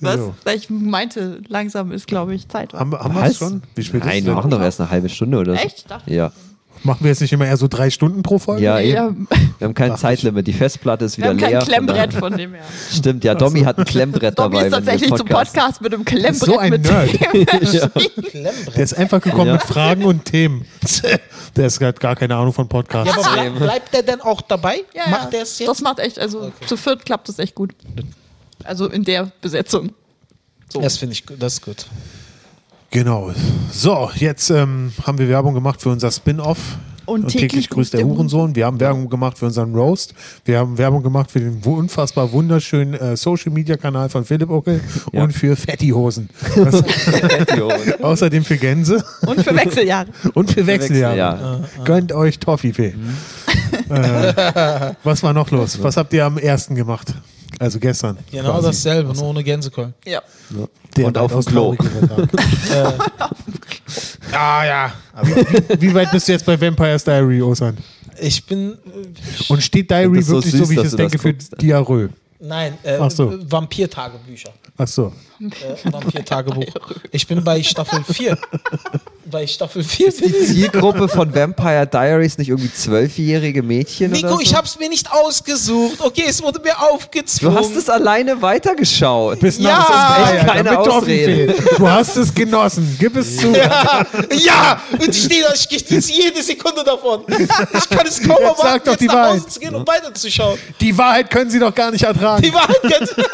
[0.00, 0.16] was?
[0.16, 0.34] Jo.
[0.54, 2.72] Ich meinte, langsam ist, glaube ich, Zeit.
[2.72, 3.62] Haben, wir- haben wir es schon?
[3.74, 5.60] Wie spät Nein, ist wir machen doch erst eine halbe Stunde oder so.
[5.60, 5.78] Echt?
[5.78, 6.32] Ich dachte- Ja.
[6.82, 8.62] Machen wir jetzt nicht immer eher so drei Stunden pro Folge?
[8.62, 9.26] Ja, Ja, eben.
[9.58, 10.46] Wir haben kein Zeitlimit.
[10.46, 11.60] Die Festplatte ist wir wieder haben kein leer.
[11.60, 12.62] von Klemmbrett daher- von dem her.
[12.92, 13.34] Stimmt, ja.
[13.34, 14.66] Domi hat ein Klemmbrett Dobby dabei.
[14.66, 15.26] ist wenn wir tatsächlich zum.
[15.28, 17.10] Podcast mit einem Klemmbrett So ein mit Nerd.
[17.72, 17.90] Ja.
[18.76, 19.52] Der ist einfach gekommen Ja.
[19.54, 20.64] mit Fragen und Themen.
[21.56, 23.16] Der ist hat gar keine Ahnung von Podcasts.
[23.16, 24.84] Ja, aber bleib, bleibt der denn auch dabei?
[24.94, 25.68] Ja, Macht der es jetzt?
[25.68, 27.72] Das macht echt, also zu viert klappt das echt gut.
[28.64, 29.92] Also in der Besetzung.
[30.74, 31.36] Das finde ich gut.
[31.40, 31.86] Das ist gut.
[32.96, 33.30] Genau.
[33.70, 36.78] So, jetzt ähm, haben wir Werbung gemacht für unser Spin-off.
[37.04, 38.56] Und täglich grüßt der Hurensohn.
[38.56, 40.14] Wir haben Werbung gemacht für unseren Roast.
[40.46, 44.80] Wir haben Werbung gemacht für den unfassbar wunderschönen äh, Social-Media-Kanal von Philipp Ockel
[45.12, 45.24] Ja.
[45.24, 46.30] und für Fetti-Hosen.
[48.00, 50.08] Außerdem für Gänse Und für Wechseljahre.
[50.32, 51.18] und für Wechseljahre.
[51.18, 51.60] Ja.
[51.84, 52.94] Gönnt euch Toffifee.
[53.90, 55.82] Äh, was war noch los?
[55.82, 57.12] Was habt ihr am ersten gemacht?
[57.58, 58.18] Also gestern.
[58.30, 58.66] Genau quasi.
[58.66, 59.92] dasselbe, nur ohne Gänsekeul.
[60.04, 60.22] Ja.
[60.96, 61.74] Der Und auf dem Klo.
[61.74, 63.10] Tag.
[64.32, 64.92] Ah ja.
[65.78, 67.76] Wie weit bist du jetzt bei Vampire's Diary, Osan?
[68.20, 68.72] Ich bin.
[68.72, 68.76] äh,
[69.52, 71.32] Und steht Diary ist so wirklich süß, so, wie ich es denke, für.
[71.32, 72.10] Diarrhoe?
[72.40, 73.32] Nein, äh, Ach so.
[73.48, 74.50] Vampir-Tagebücher.
[74.76, 75.12] Ach so.
[75.40, 76.64] Äh, Vampir-Tagebuch.
[77.12, 78.38] Ich bin bei Staffel 4.
[79.30, 80.46] bei Staffel 4 bin Die.
[80.46, 84.40] Zielgruppe von Vampire Diaries nicht irgendwie zwölfjährige Mädchen Nico, oder so?
[84.40, 86.00] ich hab's mir nicht ausgesucht.
[86.00, 87.58] Okay, es wurde mir Du aufgezwungen.
[87.58, 89.40] hast es alleine weitergeschaut.
[89.40, 91.54] Bis Ja, nachts drei, keine du Ausrede.
[91.76, 92.96] Du hast es genossen.
[92.98, 93.52] Gib es zu.
[93.52, 97.24] Ja, ja, und ich stehe da, ich genieße jede Sekunde davon.
[97.28, 99.32] Ich kann es kaum erwarten, sag doch jetzt die nach Wahrheit.
[99.40, 100.58] Hause zu gehen und weiterzuschauen.
[100.80, 102.42] Die Wahrheit können sie doch gar nicht ertragen.
[102.42, 103.14] Die Wahrheit ganz.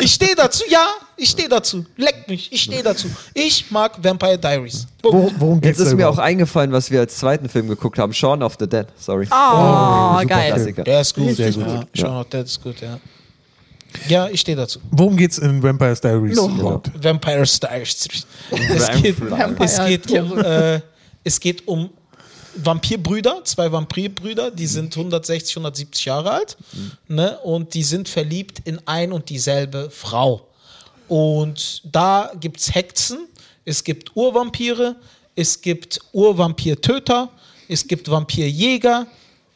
[0.00, 1.84] Ich stehe dazu, ja, ich stehe dazu.
[1.96, 3.08] Leck mich, ich stehe dazu.
[3.34, 4.86] Ich mag Vampire Diaries.
[5.02, 8.12] Wo, worum geht's Jetzt ist mir auch eingefallen, was wir als zweiten Film geguckt haben.
[8.12, 8.86] Shaun of the Dead.
[8.98, 9.26] Sorry.
[9.30, 10.52] Oh, super geil.
[10.52, 10.84] Klassiker.
[10.84, 11.36] Der ist gut.
[11.36, 11.66] Sehr gut.
[11.66, 12.98] Ja, Shaun of the Dead ist gut, ja.
[14.06, 14.80] Ja, ich stehe dazu.
[14.90, 16.48] Worum geht's in Vampire Diaries No.
[16.48, 16.90] überhaupt?
[17.02, 18.06] Vampire Diaries.
[18.50, 19.16] Es geht,
[19.60, 20.80] es geht um, äh,
[21.24, 21.90] es geht um
[22.64, 26.56] Vampirbrüder, zwei Vampirbrüder, die sind 160, 170 Jahre alt
[27.06, 30.46] ne, und die sind verliebt in ein und dieselbe Frau.
[31.08, 33.28] Und da gibt es Hexen,
[33.64, 34.96] es gibt Urvampire,
[35.34, 37.30] es gibt Urvampirtöter,
[37.68, 39.06] es gibt Vampirjäger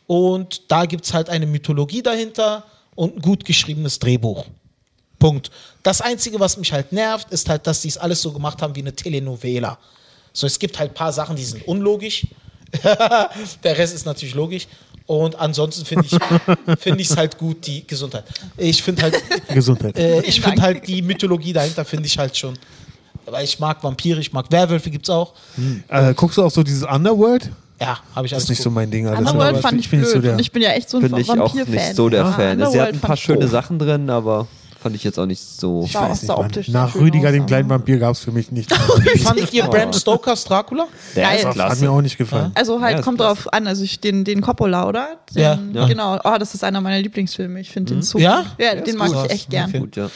[0.06, 4.46] und da gibt es halt eine Mythologie dahinter und ein gut geschriebenes Drehbuch.
[5.18, 5.50] Punkt.
[5.82, 8.74] Das Einzige, was mich halt nervt, ist halt, dass die es alles so gemacht haben
[8.74, 9.78] wie eine Telenovela.
[10.32, 12.26] So, es gibt halt ein paar Sachen, die sind unlogisch.
[13.64, 14.66] Der Rest ist natürlich logisch.
[15.06, 18.24] Und ansonsten finde ich finde ich es halt gut, die Gesundheit.
[18.56, 19.98] Ich finde halt, Gesundheit.
[19.98, 22.54] äh, ich finde halt die Mythologie dahinter finde ich halt schon.
[23.26, 25.34] Weil ich mag Vampire, ich mag Werwölfe, gibt's auch.
[25.88, 27.50] Äh, guckst du auch so dieses Underworld?
[27.80, 28.74] Ja, habe ich Das alles ist nicht so geguckt.
[28.76, 29.06] mein Ding.
[29.08, 29.18] Alter.
[29.20, 30.22] Underworld Das- fand ich bin nicht blöd.
[30.22, 31.72] so der- ich bin ja echt so ein Bin ich auch Vampir-Fan.
[31.74, 32.70] nicht so der Ja, Fan.
[32.70, 33.50] Sie hat ein paar ich schöne doof.
[33.50, 34.46] Sachen drin, aber
[34.82, 35.84] fand ich jetzt auch nicht so.
[35.86, 37.98] Ich war weiß auch nicht, so optisch Nach schön Rüdiger, aus, dem aber- kleinen Vampir,
[37.98, 38.70] gab es für mich nicht.
[39.14, 40.86] Wie fandet ihr Bram Stokers Dracula?
[41.16, 41.38] Der Geil.
[41.38, 41.84] ist Hat klasse.
[41.84, 42.50] mir auch nicht gefallen.
[42.54, 43.42] Also halt, Ja, ist kommt klasse.
[43.44, 45.08] drauf an, also ich, den, den Coppola, oder?
[45.34, 45.58] Den, Ja.
[45.72, 45.86] Ja.
[45.86, 47.60] Genau, oh, das ist einer meiner Lieblingsfilme.
[47.60, 48.44] Ich finde den so Ja?
[48.58, 49.26] Ja, den mag gut.
[49.26, 49.68] ich echt gern.
[49.70, 49.78] Okay.
[49.80, 50.10] Gut, ja.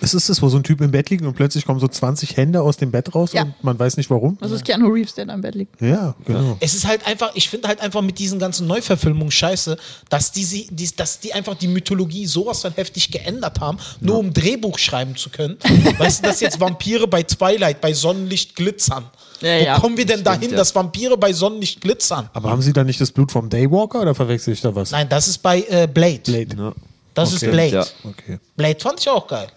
[0.00, 2.36] Es ist das, wo so ein Typ im Bett liegt und plötzlich kommen so 20
[2.36, 3.42] Hände aus dem Bett raus Ja.
[3.42, 4.36] und man weiß nicht warum.
[4.40, 5.80] Das ist Keanu Reeves, der da im Bett liegt.
[5.80, 6.56] Ja, genau.
[6.60, 9.76] Es ist halt einfach, ich finde halt einfach mit diesen ganzen Neuverfilmungen scheiße,
[10.08, 14.18] dass die, sie, die, dass die einfach die Mythologie sowas von heftig geändert haben, nur
[14.18, 15.56] um Drehbuch schreiben zu können.
[15.98, 19.04] weißt du, dass jetzt Vampire bei Twilight, bei Sonnenlicht glitzern.
[19.40, 19.78] Ja, Wo ja.
[19.80, 20.56] kommen wir denn dahin, ja.
[20.56, 22.30] dass Vampire bei Sonnenlicht glitzern?
[22.32, 24.90] Aber haben sie da nicht das Blut vom Daywalker oder verwechsel ich da was?
[24.90, 26.20] Nein, das ist bei äh, Blade.
[26.24, 26.56] Blade.
[26.56, 26.72] Ja.
[27.14, 27.46] Das Okay.
[27.46, 27.70] ist Blade.
[27.70, 27.86] Ja.
[28.10, 28.38] Okay.
[28.56, 29.48] Blade fand ich auch geil.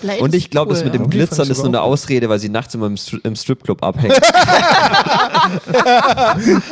[0.00, 0.86] Blade Und ich glaube, das cool.
[0.86, 3.20] mit dem Ja, die Glitzern ist nur eine Ausrede, weil sie nachts immer im, Stri
[3.22, 4.14] im Stripclub abhängt.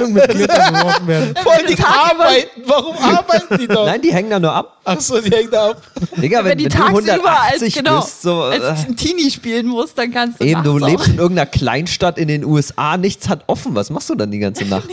[0.09, 1.35] Mit geworfen werden.
[1.43, 2.63] Vor allem arbeiten.
[2.65, 3.85] Warum arbeiten die doch?
[3.85, 4.79] Nein, die hängen da nur ab.
[4.85, 5.83] Achso, die hängen da ab.
[6.17, 8.97] Digga, wenn, wenn, die wenn du tagsüber als, 180 genau, bist, so, als äh, ein
[8.97, 11.09] Teenie spielen musst, dann kannst du eben, du lebst auch.
[11.09, 13.75] in irgendeiner Kleinstadt in den USA, nichts hat offen.
[13.75, 14.89] Was machst du dann die ganze Nacht?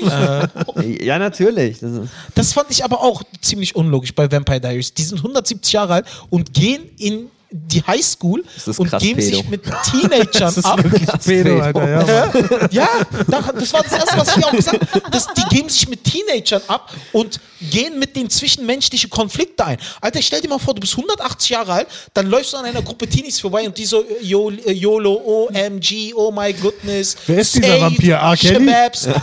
[0.99, 1.79] ja, natürlich.
[1.79, 1.91] Das
[2.35, 4.93] Das fand ich aber auch ziemlich unlogisch bei Vampire Diaries.
[4.93, 9.37] Die sind 170 Jahre alt und gehen in die Highschool Das und krass geben pedo.
[9.37, 10.83] sich mit Teenagern ab.
[11.23, 12.29] Pedo, Alter, ja.
[12.71, 12.89] Ja,
[13.27, 15.03] da- das war das Erste, was ich auch gesagt habe.
[15.11, 17.39] Das- Die geben sich mit Teenagern ab und
[17.71, 19.77] gehen mit den zwischenmenschlichen Konflikte ein.
[20.01, 22.81] Alter, stell dir mal vor, du bist 180 Jahre alt, dann läufst du an einer
[22.81, 27.15] Gruppe Teenies vorbei und die so äh, Yo- äh, YOLO, OMG, oh my goodness.
[27.27, 28.15] Wer ist dieser Vampir?
[28.15, 28.35] R.
[28.37, 28.65] Kelly?
[28.69, 29.07] Shababs.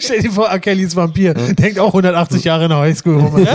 [0.00, 0.58] Stell dir vor, R.
[0.58, 1.34] Kelly ist Vampir.
[1.34, 3.46] Denkt auch 180 Jahre in der Highschool rum.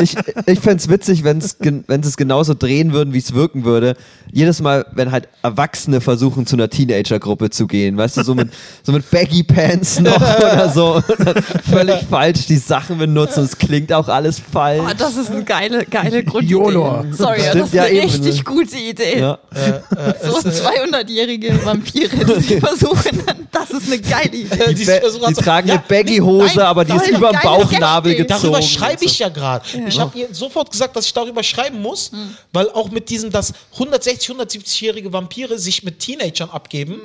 [0.00, 0.14] Ich,
[0.46, 3.96] ich fände es witzig, wenn es genauso drehen würden, wie es wirken würde.
[4.32, 8.50] Jedes Mal, wenn halt Erwachsene versuchen, zu einer Teenager-Gruppe zu gehen, weißt du, so mit,
[8.82, 11.02] so mit Baggy Pants noch oder so.
[11.70, 13.44] Völlig falsch die Sachen benutzen.
[13.44, 14.82] Es klingt auch alles falsch.
[14.84, 16.52] Oh, das ist eine geile, geile Grundidee.
[16.52, 17.04] YOLO.
[17.12, 18.10] Sorry, Stimmt, das ist ja, eine eben.
[18.10, 19.18] richtig gute Idee.
[19.20, 19.38] Ja.
[20.22, 24.74] So 200-jährige Vampire, die sich versuchen, das ist eine geile Idee.
[24.74, 28.42] Die, die also- tragen Ja, eine Baggy-Hose, aber die ist über den Bauchnabel gezogen.
[28.42, 29.64] Darüber schreibe ich ja gerade.
[29.86, 32.10] Ich habe ihr sofort gesagt, dass ich darüber schreiben muss,
[32.52, 37.00] weil auch mit diesem, dass 160, 170-jährige Vampire sich mit Teenagern abgeben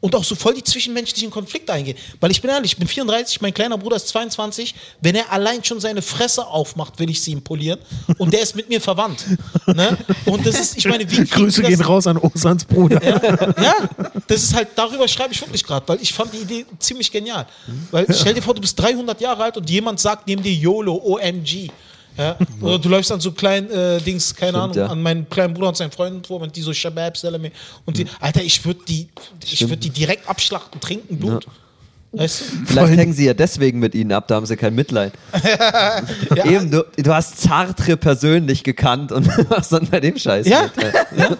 [0.00, 1.96] und auch so voll die zwischenmenschlichen Konflikte eingehen.
[2.20, 4.74] Weil ich bin ehrlich, ich bin 34, mein kleiner Bruder ist 22.
[5.00, 7.78] Wenn er allein schon seine Fresse aufmacht, will ich sie ihm polieren.
[8.18, 9.24] Und der ist mit mir verwandt.
[9.66, 9.98] Ne?
[10.24, 13.02] Und das ist, ich meine, wie Grüße gehen raus an Osans Bruder.
[13.62, 13.74] ja,
[14.26, 17.46] das ist halt, darüber schreibe ich wirklich gerade, weil ich fand die Idee ziemlich genial.
[17.90, 20.94] Weil stell dir vor, du bist 300 Jahre alt und jemand sagt neben dir YOLO,
[20.94, 21.70] OMG.
[22.20, 22.36] Ja?
[22.60, 24.86] Oder du läufst an so kleinen äh, Dings, keine Stimmt, Ahnung, ja.
[24.86, 27.50] an meinen kleinen Bruder und seinen Freunden vor, und die so Shabab, Salami.
[27.86, 29.08] Und die, Alter, ich würde die,
[29.42, 31.46] ich würd die direkt abschlachten, trinken Blut.
[32.12, 32.44] Weißt du?
[32.66, 35.12] Vielleicht hängen sie ja deswegen mit ihnen ab, da haben sie kein Mitleid.
[36.44, 40.46] Eben, du, du hast Sartre persönlich gekannt und hast dann bei dem Scheiß.
[40.46, 40.62] Ja.
[40.62, 41.38] Mitleid.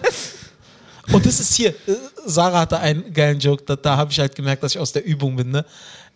[1.11, 4.33] Und das ist hier, äh, Sarah hatte einen geilen Joke, da, da habe ich halt
[4.35, 5.51] gemerkt, dass ich aus der Übung bin.
[5.51, 5.65] Ne?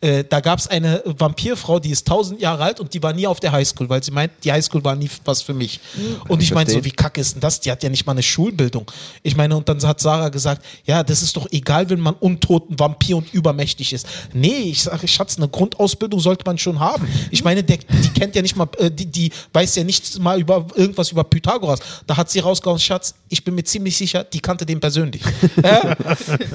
[0.01, 3.25] Äh, da gab es eine Vampirfrau, die ist 1000 Jahre alt und die war nie
[3.27, 5.79] auf der Highschool, weil sie meint, die Highschool war nie was für mich.
[6.27, 6.93] Und ich meinte so, verstehen.
[6.93, 7.60] wie kacke ist denn das?
[7.62, 8.91] Die hat ja nicht mal eine Schulbildung.
[9.23, 12.77] Ich meine, und dann hat Sarah gesagt, ja, das ist doch egal, wenn man untoten
[12.77, 14.08] Vampir und übermächtig ist.
[14.34, 17.08] Nee, ich sage, Schatz, eine Grundausbildung sollte man schon haben.
[17.31, 20.39] Ich meine, der, die kennt ja nicht mal, äh, die, die weiß ja nichts mal
[20.39, 21.79] über irgendwas über Pythagoras.
[22.05, 25.21] Da hat sie rausgehauen, Schatz, ich bin mir ziemlich sicher, die kannte den persönlich.
[25.63, 25.95] ja?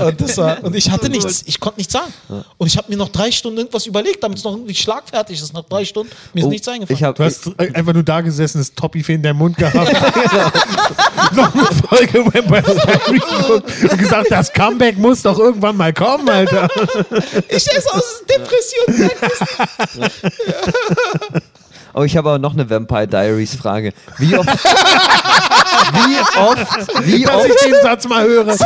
[0.06, 2.12] und, war, und ich hatte nichts, ich konnte nichts sagen.
[2.58, 5.52] Und ich habe mir noch drei Stunden irgendwas überlegt, damit es noch irgendwie schlagfertig ist.
[5.54, 6.96] Nach drei Stunden mir ist Oh, nichts eingefallen.
[6.96, 9.76] ich hab, Du hast einfach nur da gesessen, das Toppifee in deinem Mund gehabt.
[11.36, 16.68] Noch eine Folge Vampire geguckt und gesagt, das Comeback muss doch irgendwann mal kommen, Alter.
[17.48, 19.10] ich esse aus Depression.
[21.94, 23.92] Oh, ich habe aber noch eine Vampire Diaries Frage.
[24.18, 24.48] Wie oft,
[25.94, 28.46] wie oft, wie Dass ich oft, den Satz mal höre.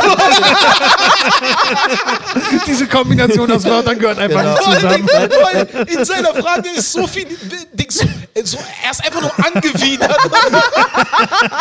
[2.67, 4.53] Diese Kombination aus Wörtern gehört einfach Genau.
[4.53, 5.07] nicht zusammen.
[5.09, 7.25] Weil in seiner Frage ist so viel
[7.73, 7.99] Dings,
[8.43, 10.17] so, er ist einfach nur angewidert.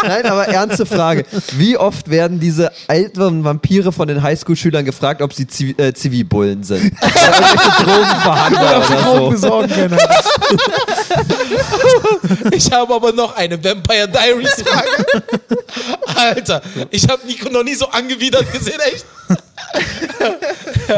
[0.06, 1.24] nein, aber ernste Frage.
[1.52, 6.62] Wie oft werden diese älteren Vampire von den Highschool-Schülern gefragt, ob sie Zivi äh, Zivilbullen
[6.64, 6.92] sind?
[7.84, 9.60] Oder Auf die oder Drogen so.
[9.60, 9.98] besorgen können.
[12.52, 15.22] Ich habe aber noch eine Vampire Diaries Frage.
[16.16, 19.04] Alter, ich habe Nico noch nie so angewidert gesehen, echt.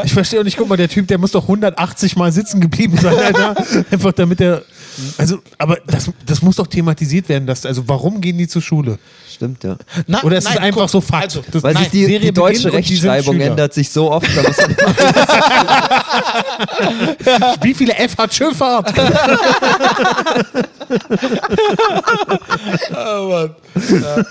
[0.05, 2.99] Ich verstehe auch nicht, guck mal, der Typ, der muss doch 180 Mal sitzen geblieben
[3.01, 3.55] sein, Alter.
[3.91, 4.63] Einfach damit er.
[5.19, 7.47] Also, aber das, das muss doch thematisiert werden.
[7.47, 8.99] Dass, also, warum gehen die zur Schule?
[9.33, 9.77] Stimmt, ja.
[10.07, 11.25] Na, Oder ist es nein, einfach guck, so Fakt?
[11.25, 14.27] Also, Das- Weil nein, sich die, die deutsche Rechtschreibung ändert sich so oft.
[17.63, 18.93] Wie viele F hat Schifffahrt?
[22.97, 23.55] oh Mann.
[23.91, 24.17] Ja.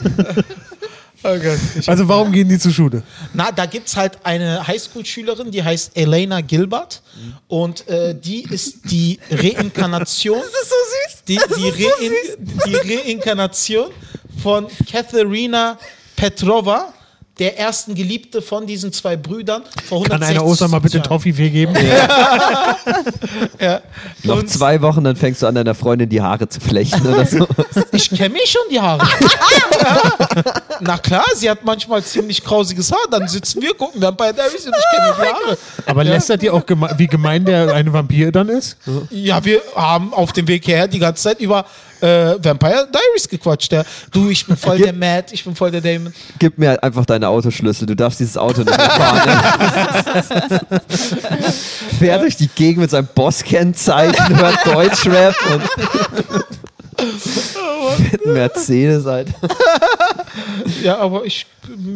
[1.27, 1.87] Oh Gott.
[1.87, 3.01] Also, warum gehen die zur Schule?
[3.33, 7.01] Na, da gibt es halt eine Highschool-Schülerin, die heißt Elena Gilbert.
[7.47, 10.37] Und äh, die ist die Reinkarnation.
[10.39, 10.75] das ist so
[11.07, 11.23] süß.
[11.27, 13.89] Die, die, Rein die Reinkarnation
[14.43, 15.79] von Katharina
[16.15, 16.93] Petrova,
[17.39, 19.63] der ersten Geliebte von diesen zwei Brüdern.
[19.87, 21.01] Vor Kann 160 einer Ostern mal bitte.
[21.01, 21.75] Toffifee geben?
[23.59, 23.81] Ja.
[24.23, 27.25] noch Und zwei Wochen, dann fängst du an, deiner Freundin die Haare zu flechten oder
[27.25, 27.47] so.
[27.91, 29.07] Ich kenne mich schon die Haare.
[30.81, 33.05] Na klar, sie hat manchmal ziemlich krausiges Haar.
[33.09, 35.57] Dann sitzen wir, gucken Vampire Diaries und ich kenne mir die Haare.
[35.85, 38.77] Aber lästert ihr auch, geme wie gemein der eine Vampir dann ist?
[39.09, 41.65] Ja, wir haben auf dem Weg hierher die ganze Zeit über
[42.01, 43.71] äh, Vampire Diaries gequatscht.
[43.71, 43.83] Ja.
[44.11, 46.13] Du, ich bin voll der Matt, ich bin voll der Damon.
[46.39, 47.87] Gib mir einfach deine Autoschlüssel.
[47.87, 49.21] Du darfst dieses Auto nicht mehr fahren.
[50.69, 50.81] Ne?
[51.99, 55.61] Fährt durch die Gegend mit seinem Boss-Kennzeichen, hört Deutschrap und
[58.09, 59.33] fetten Mercedes, Alter.
[60.83, 61.45] Ja, aber ich.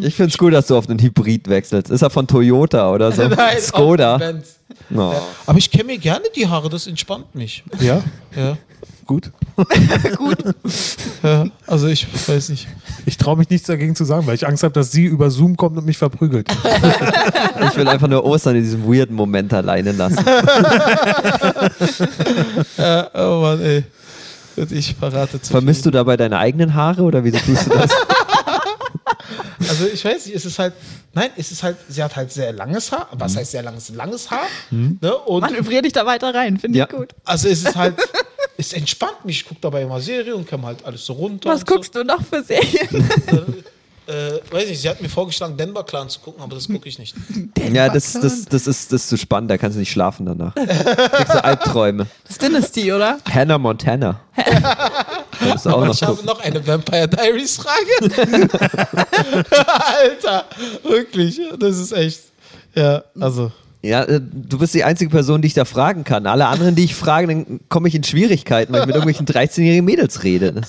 [0.02, 1.90] Ich find's cool, dass du auf einen Hybrid wechselst.
[1.92, 3.28] Ist er von Toyota oder so?
[3.28, 4.20] Nein, Skoda.
[4.96, 5.14] Oh.
[5.46, 7.64] Aber ich kenne mir gerne die Haare, das entspannt mich.
[7.80, 8.02] Ja,
[8.36, 8.58] Ja.
[9.06, 9.32] gut.
[11.24, 11.46] ja.
[11.68, 12.68] Also ich weiß nicht.
[13.06, 15.58] Ich traue mich nichts dagegen zu sagen, weil ich Angst habe, dass sie über Zoom
[15.58, 16.48] kommt und mich verprügelt.
[17.70, 20.24] Ich will einfach nur Ostern in diesem weirden Moment alleine lassen.
[22.78, 23.84] Ja, oh Mann, ey.
[24.60, 27.92] Und ich verrate zu Vermisst du dabei deine eigenen Haare oder wieso tust du das?
[29.68, 30.74] Also ich weiß nicht, es ist halt,
[31.14, 33.08] nein, es ist halt, sie hat halt sehr langes Haar.
[33.12, 33.90] Was heißt sehr langes?
[33.90, 34.46] Langes Haar.
[34.72, 35.14] Ne?
[35.16, 36.86] Und Manövrier dich da weiter rein, finde Ja.
[36.90, 37.10] ich gut.
[37.26, 37.96] also es ist halt,
[38.58, 39.42] es entspannt mich.
[39.42, 41.50] Ich gucke dabei immer Serie und kann halt alles so runter.
[41.50, 41.76] Was und so.
[41.76, 43.10] guckst du noch für Serien?
[44.10, 46.98] Äh, weiß nicht, sie hat mir vorgeschlagen, Denver Clan zu gucken, aber das gucke ich
[46.98, 47.16] nicht.
[47.72, 50.56] Ja, das, das, das, ist, das ist zu spannend, da kannst du nicht schlafen danach.
[50.56, 52.08] Kriegst du Albträume.
[52.24, 53.20] Das ist Dynasty, oder?
[53.32, 54.20] Hannah Montana.
[55.42, 56.26] Das ist auch noch Ich habe gucken.
[56.26, 58.50] noch eine Vampire Diaries Frage.
[59.50, 60.46] Alter,
[60.84, 62.20] wirklich, das ist echt.
[62.76, 63.52] Ja, also.
[63.82, 66.28] Ja, äh, du bist die einzige Person, die ich da fragen kann.
[66.28, 69.86] Alle anderen, die ich frage, dann komme ich in Schwierigkeiten, weil ich mit irgendwelchen 13-jährigen
[69.86, 70.62] Mädels rede.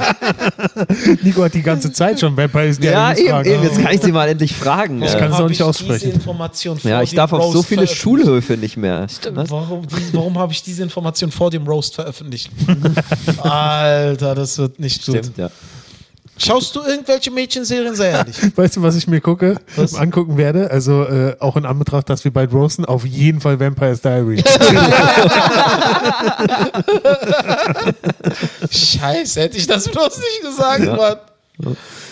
[1.22, 4.28] Nico hat die ganze Zeit schon Vampires ja, eben, eben, jetzt kann ich sie mal
[4.28, 5.02] endlich fragen.
[5.02, 6.20] Ich kann es auch nicht ich aussprechen.
[6.82, 7.86] Ja, ich darf auf so Roast viele.
[7.86, 9.06] Schulhöfe nicht mehr.
[9.32, 9.50] Was?
[9.50, 12.50] Warum, warum habe ich diese Information vor dem Roast veröffentlicht?
[13.38, 15.18] Alter, das wird nicht gut.
[15.18, 15.50] Stimmt, ja.
[16.42, 18.36] Schaust du irgendwelche Mädchenserien, sei ehrlich?
[18.56, 19.94] Weißt du, was ich mir gucke, Was?
[19.94, 20.70] angucken werde?
[20.70, 24.42] Also äh, auch in Anbetracht, dass wir bald roasten, auf jeden Fall Vampires Diaries.
[28.70, 31.16] Scheiße, hätte ich das bloß nicht gesagt, Mann.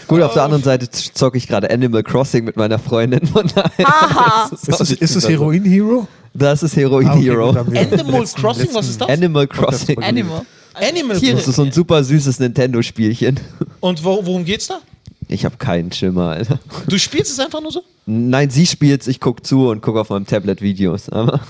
[0.06, 3.26] Gut, auf der anderen Seite zocke ich gerade Animal Crossing mit meiner Freundin.
[3.26, 6.06] Von daher ist es, ist es Heroin Hero?
[6.34, 7.48] Das ist Heroin Ah, okay, Hero.
[7.50, 9.08] Animal letzten- Crossing, was letzten- ist das?
[9.08, 10.02] Animal Crossing.
[10.02, 10.42] Animal.
[10.80, 11.36] Animal Tiere.
[11.36, 13.38] Das ist so ein super süßes Nintendo-Spielchen.
[13.80, 14.80] Und wo, worum geht's da?
[15.28, 16.58] Ich habe keinen Schimmer, Alter.
[16.86, 17.82] Du spielst es einfach nur so?
[18.06, 21.08] Nein, sie spielt's, ich guck zu und guck auf meinem Tablet Videos.
[21.10, 21.40] Aber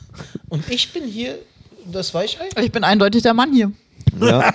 [0.48, 1.38] Und ich bin hier
[1.92, 2.48] das Weichei.
[2.60, 3.70] Ich bin eindeutig der Mann hier.
[4.20, 4.50] Ja.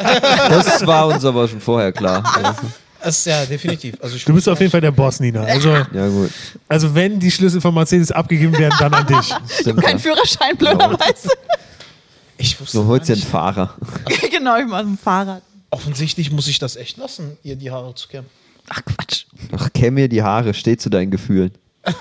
[0.49, 2.23] Das war uns aber schon vorher klar.
[2.41, 2.55] Ja,
[3.03, 3.95] Das ist ja definitiv.
[4.01, 5.41] Also ich Du bist auf jeden Fall der Boss, Nina.
[5.43, 6.31] Also, ja gut.
[6.67, 9.34] also wenn die Schlüssel von Mercedes abgegeben werden, dann an dich.
[9.61, 9.81] Stimmt.
[9.81, 9.99] Kein Ja.
[9.99, 11.29] Führerschein, blöderweise.
[12.38, 13.31] Ich wusste Du holst gar dir einen.
[13.31, 13.75] Fahrer.
[14.31, 15.41] genau, ich mache ein Fahrrad.
[15.69, 18.29] Offensichtlich muss ich das echt lassen, ihr die Haare zu kämmen.
[18.69, 19.25] Ach Quatsch.
[19.57, 21.51] Ach, kämm mir die Haare, steh zu deinen Gefühlen.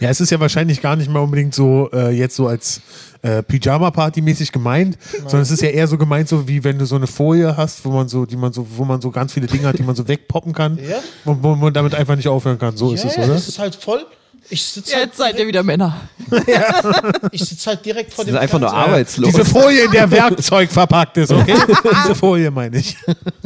[0.00, 2.80] Ja, es ist ja wahrscheinlich gar nicht mal unbedingt so äh, jetzt so als
[3.22, 6.96] äh, Pyjama-Party-mäßig gemeint, sondern es ist ja eher so gemeint, so wie wenn du so
[6.96, 9.66] eine Folie hast, wo man so, die man so, wo man so ganz viele Dinge
[9.68, 10.98] hat, die man so wegpoppen kann, Ja.
[11.24, 12.76] wo, wo man damit einfach nicht aufhören kann.
[12.76, 13.34] So ist ja, es, ja, oder?
[13.34, 14.04] das ist halt voll.
[14.52, 15.98] Ich sitze halt, Jetzt seid ihr wieder Männer.
[17.32, 18.92] ich sitz halt direkt vor Die dem sind einfach nur Fernseher.
[18.92, 19.30] arbeitslos.
[19.30, 21.54] Diese Folie, in der Werkzeug verpackt ist, okay?
[22.04, 22.94] Diese Folie meine ich.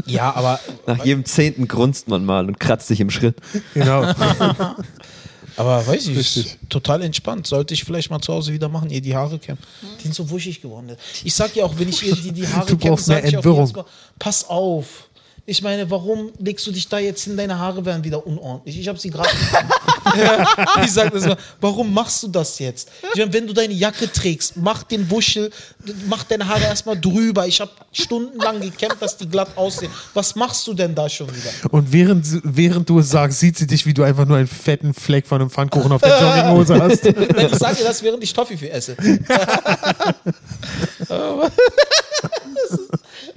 [0.06, 3.36] Ja, aber, Nach jedem Zehnten grunzt man mal und kratzt sich im Schritt.
[3.74, 4.02] Genau.
[5.56, 6.46] aber weiß ich, Richtig.
[6.46, 7.46] ist total entspannt.
[7.46, 9.60] Sollte ich vielleicht mal zu Hause wieder machen, ihr die Haare kämmen.
[10.00, 10.96] Die sind so wuschig geworden.
[11.22, 13.28] Ich sag ja auch, wenn ich ihr die, die Haare Du kämme, brauchst mehr sag
[13.28, 13.72] ich auch Entwirrung.
[13.76, 13.84] Mal,
[14.18, 15.05] pass auf.
[15.48, 17.36] Ich meine, warum legst du dich da jetzt hin?
[17.36, 18.80] Deine Haare werden wieder unordentlich.
[18.80, 19.28] Ich habe sie gerade.
[20.84, 21.36] ich sag das mal.
[21.60, 22.90] Warum machst du das jetzt?
[23.14, 25.52] Ich meine, wenn du deine Jacke trägst, mach den Wuschel,
[26.08, 27.46] mach deine Haare erstmal drüber.
[27.46, 29.92] Ich habe stundenlang gekämmt, dass die glatt aussehen.
[30.14, 31.50] Was machst du denn da schon wieder?
[31.70, 34.94] Und während, während du es sagst, sieht sie dich, wie du einfach nur einen fetten
[34.94, 37.04] Fleck von einem Pfannkuchen auf der Jogginghose hast.
[37.04, 38.96] Nein, ich sage dir das, während ich Toffifee esse.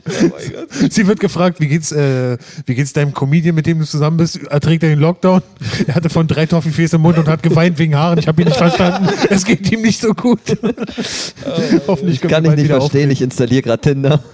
[0.89, 4.39] Sie wird gefragt, wie geht's, äh, wie geht's deinem Comedian, mit dem du zusammen bist?
[4.47, 5.41] Erträgt er den Lockdown?
[5.87, 8.19] Er hatte von drei Toffifees im Mund und hat geweint wegen Haaren.
[8.19, 9.09] Ich habe ihn nicht verstanden.
[9.29, 10.39] Es geht ihm nicht so gut.
[11.87, 14.23] Hoffentlich können Kann ich nicht verstehen, ich installiere gerade Tinder.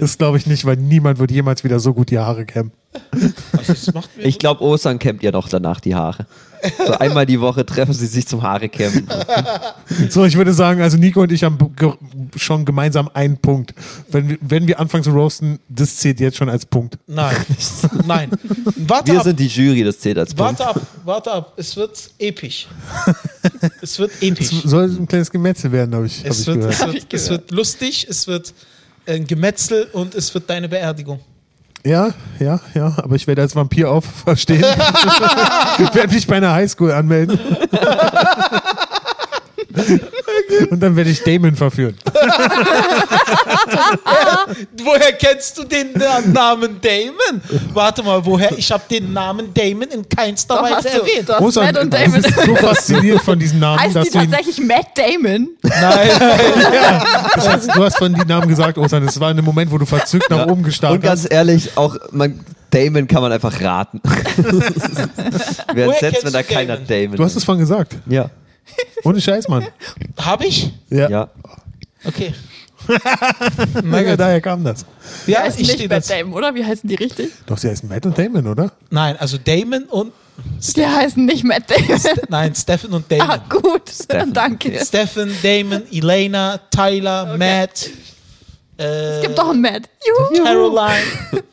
[0.00, 2.72] Das glaube ich nicht, weil niemand wird jemals wieder so gut die Haare kämmen.
[3.56, 6.26] Also, das Ich glaube, Ostern kämmt ihr doch danach die Haare.
[6.86, 9.06] So einmal die Woche treffen sie sich zum Haare kämmen.
[10.10, 11.92] So, ich würde sagen, also Nico und ich haben ge
[12.36, 13.72] schon gemeinsam einen Punkt.
[14.10, 16.98] Wenn wir, wenn wir anfangen zu roasten, das zählt jetzt schon als Punkt.
[17.06, 17.34] Nein,
[18.06, 18.30] nein.
[18.76, 20.58] Warte Wir ab, sind die Jury, das zählt als Punkt.
[20.58, 21.52] warte ab, warte ab.
[21.56, 22.68] Es wird episch.
[23.82, 24.50] Es wird episch.
[24.64, 26.74] Soll ein kleines Gemetzel werden, habe ich, hab Es ich wird, gehört.
[26.74, 28.54] es, wird, es wird lustig, es wird
[29.06, 31.20] ein Gemetzel und es wird deine Beerdigung.
[31.84, 34.60] Ja, ja, ja, aber ich werde als Vampir auferstehen.
[35.78, 37.38] ich werde mich bei einer Highschool anmelden.
[40.70, 41.96] Und dann werde ich Damon verführen.
[44.82, 45.92] Woher kennst du den
[46.32, 47.40] Namen Damon?
[47.72, 48.56] Warte mal, woher?
[48.58, 51.00] Ich habe den Namen Damon in keinster Doch, Weise hast du.
[51.00, 51.28] erwähnt.
[51.28, 52.22] Du hast Matt und Damon.
[52.22, 55.48] bist so fasziniert von diesen Namen, Heißt dass die du ihn, tatsächlich Matt Damon?
[55.62, 56.08] Nein,
[57.34, 59.78] das heißt, du hast von den Namen gesagt, Osan, es war in dem Moment, wo
[59.78, 61.30] du verzückt nach oben gestarrt Und ganz hast.
[61.30, 62.40] ehrlich, auch man,
[62.70, 64.00] Damon kann man einfach raten.
[65.74, 66.86] Wer Woher setzt, kennst wenn da du keiner Damon?
[66.88, 67.96] Damon Du hast es von gesagt.
[68.06, 68.30] Ja.
[69.04, 69.66] Ohne Scheiß, Mann.
[70.18, 70.70] habe ich?
[70.90, 71.28] Ja, Ja.
[72.04, 72.32] Okay.
[73.92, 74.84] ja daher kam das.
[75.26, 76.06] Die Ja, heißen ich nicht stehe Matt das.
[76.08, 76.54] Damon, oder?
[76.54, 77.30] Wie heißen die richtig?
[77.46, 78.72] Doch, sie heißen Matt und Damon, oder?
[78.90, 80.12] Nein, also Damon und
[80.76, 82.00] Die heißen nicht Matt Damon.
[82.28, 83.62] nein, Stephen und Ah, Damon.
[83.62, 83.82] gut.
[83.90, 84.32] Stefan.
[84.32, 84.80] Danke.
[84.84, 87.90] Stephen, Damon, Elena, Tyler, Matt,
[88.78, 89.82] äh, Es gibt doch einen Matt.
[90.32, 90.42] Juhu.
[90.42, 91.04] Caroline,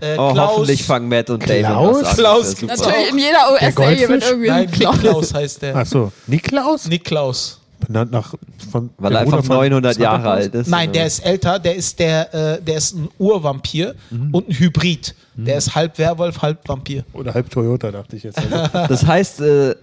[0.00, 0.50] äh, Oh, Klaus.
[0.52, 2.02] hoffentlich fangen Matt und Damon Klaus?
[2.02, 2.16] was an.
[2.16, 2.62] Klaus.
[2.62, 4.96] Natürlich in jeder US-Serie wird irgendwie Nein, ein Klaus.
[4.96, 5.76] Niklaus heißt der.
[5.76, 6.12] Ach so.
[6.26, 6.86] Niklaus?
[6.88, 7.60] Niklaus.
[7.86, 8.34] Benannt nach,
[8.72, 10.34] von, Weil der er einfach von 900 Santa Jahre Claus?
[10.36, 10.66] alt ist.
[10.68, 11.06] Nein, der oder?
[11.06, 14.34] ist älter, der ist der, äh, der ist ein Urvampir Mhm.
[14.34, 15.14] und ein Hybrid.
[15.36, 17.04] Der ist halb Werwolf, halb Vampir.
[17.12, 18.38] Oder halb Toyota, dachte ich jetzt.
[18.38, 19.76] Also, Das heißt, äh,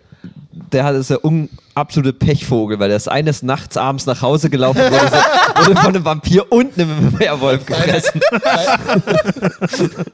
[0.71, 4.49] der hat ist der un absolute Pechvogel, weil er ist eines Nachts abends nach Hause
[4.49, 8.21] gelaufen und wurde, so, wurde von einem Vampir und einem Werwolf gefressen.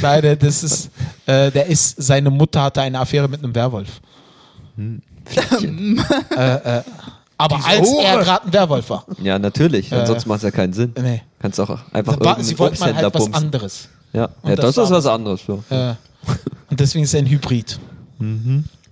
[0.00, 0.90] Nein, der, das ist,
[1.26, 4.00] äh, der ist, seine Mutter hatte eine Affäre mit einem Werwolf.
[4.76, 6.82] äh, äh,
[7.36, 8.24] aber Diese als er Hure.
[8.24, 9.04] gerade ein Werwolf war.
[9.22, 9.92] Ja, natürlich.
[9.92, 9.96] Äh.
[9.96, 10.92] Ansonsten macht es ja keinen Sinn.
[11.00, 11.22] Nee.
[11.40, 13.34] Kannst auch einfach War, sie wollten mal halt was bumsen.
[13.34, 13.88] anderes.
[14.12, 15.42] Ja, ja das das, ist was anderes.
[15.46, 15.62] So.
[15.70, 15.94] Äh,
[16.70, 17.78] und deswegen ist er ein Hybrid.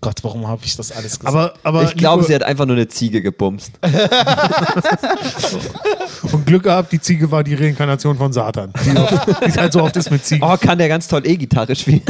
[0.00, 1.34] Gott, warum habe ich das alles gesagt?
[1.34, 3.72] aber, aber Ich glaube, sie hat einfach nur eine Ziege gebumst.
[6.32, 8.72] Und Glück gehabt, die Ziege war die Reinkarnation von Satan.
[8.84, 10.44] Die, oft- die ist halt so oft ist mit Ziegen.
[10.44, 12.02] Oh, kann der ganz toll E-Gitarre spielen.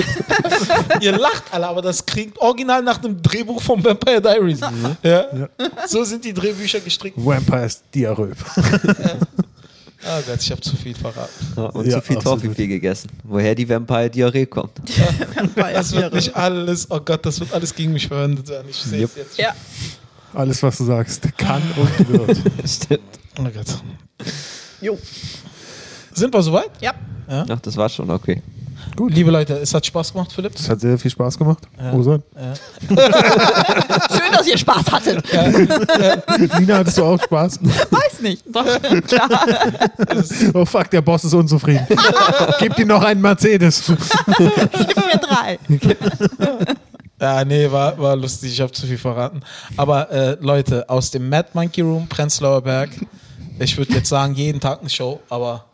[1.00, 4.60] Ihr lacht alle, aber das klingt original nach dem Drehbuch von Vampire Diaries.
[5.02, 5.24] Ja.
[5.86, 7.16] So sind die Drehbücher gestrickt.
[7.22, 8.32] Vampires Diarrhoe.
[10.08, 11.30] Oh Gott, ich habe zu viel verraten.
[11.56, 12.16] Ja, und Ja, zu viel.
[12.18, 13.10] Toffifee gegessen.
[13.24, 14.72] Woher die Vampire-Diarrhee kommt.
[15.56, 18.66] Das wird nicht alles, oh Gott, das wird alles gegen mich verwendet werden.
[18.70, 19.38] Ich sehe es jetzt.
[19.38, 19.54] Ja.
[20.34, 22.38] Alles, was du sagst, kann und wird.
[22.68, 23.00] Stimmt.
[23.38, 23.66] Oh Gott.
[24.80, 24.98] Jo.
[26.12, 26.70] Sind wir soweit?
[26.80, 26.94] Ja.
[27.26, 28.42] Ach, das war schon okay.
[28.94, 29.12] Gut.
[29.12, 30.54] Liebe Leute, es hat Spaß gemacht, Philipp.
[30.54, 31.58] Das hat sehr viel Spaß gemacht.
[31.92, 32.22] Osan.
[32.88, 35.24] Schön, dass ihr Spaß hattet.
[36.58, 37.60] Nina, hattest du auch Spaß?
[37.62, 38.44] Weiß nicht.
[38.52, 38.64] Doch,
[39.02, 39.30] klar.
[40.54, 41.86] Oh fuck, der Boss ist unzufrieden.
[42.58, 43.84] Gib ihm noch einen Mercedes.
[44.26, 45.58] Gib mir drei.
[47.20, 49.40] Ja, nee, war, war lustig, ich habe zu viel verraten.
[49.76, 52.90] Aber äh, Leute, aus dem Mad Monkey Room, Prenzlauer Berg,
[53.58, 55.64] ich würde jetzt sagen, jeden Tag eine Show, aber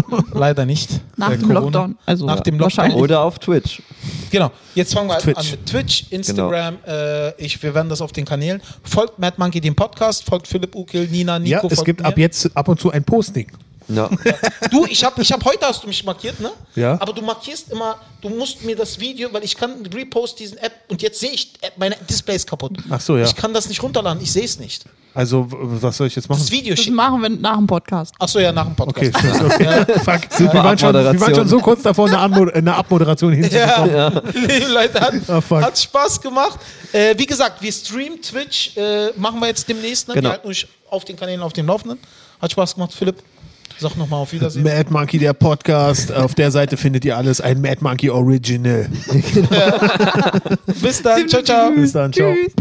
[0.32, 0.90] leider nicht.
[1.16, 1.60] Nach Äh, dem Corona.
[1.60, 1.98] Lockdown.
[2.06, 2.92] Also Nach dem wahrscheinlich.
[2.94, 3.04] Lockdown.
[3.04, 3.82] Oder auf Twitch.
[4.30, 5.38] Genau, jetzt fangen wir Twitch.
[5.38, 6.78] an mit Twitch, Instagram.
[6.86, 8.62] Äh, ich, wir werden das auf den Kanälen.
[8.82, 11.50] Folgt Mad Monkey dem Podcast, folgt Philipp Ukel, Nina, Nico.
[11.52, 12.06] Ja, es folgt gibt mir.
[12.06, 13.50] ab jetzt ab und zu ein Posting.
[13.88, 14.08] Ja.
[14.70, 16.50] Du, ich habe ich hab heute hast du mich markiert, ne?
[16.76, 16.92] Ja.
[17.00, 20.72] Aber du markierst immer, du musst mir das Video, weil ich kann repost diesen App
[20.88, 22.72] und jetzt sehe ich, App, meine Display ist kaputt.
[22.88, 23.24] Ach so, ja.
[23.24, 24.84] Ich kann das nicht runterladen, ich sehe es nicht.
[25.14, 26.38] Also, was soll ich jetzt machen?
[26.40, 26.96] Das Video Das schicken.
[26.96, 28.14] machen wir nach dem Podcast.
[28.18, 29.38] Achso, ja, nach dem Okay, Podcast.
[29.38, 29.84] tschüss, okay.
[30.04, 30.38] Fuck.
[30.52, 33.94] Wir, waren schon, wir waren schon so kurz davor, eine, Anmo eine Abmoderation hinzubekommen.
[33.94, 35.62] Ja, liebe Leute, hat, Ah, fuck.
[35.62, 36.58] hat Spaß gemacht.
[36.92, 40.08] Äh, wie gesagt, wir streamen Twitch, äh, machen wir jetzt demnächst.
[40.08, 40.14] Ne?
[40.14, 40.28] Genau.
[40.28, 41.98] Wir halten euch auf den Kanälen auf dem Laufenden.
[42.40, 43.16] Hat Spaß gemacht, Philipp.
[43.78, 44.62] Sag nochmal auf Wiedersehen.
[44.62, 46.12] Mad Monkey, der Podcast.
[46.12, 47.40] Auf der Seite findet ihr alles.
[47.40, 48.88] Ein Mad Monkey Original.
[50.80, 51.28] Bis dann.
[51.28, 51.70] Ciao, ciao.
[51.72, 52.32] Bis dann, ciao.
[52.32, 52.52] Tschüss.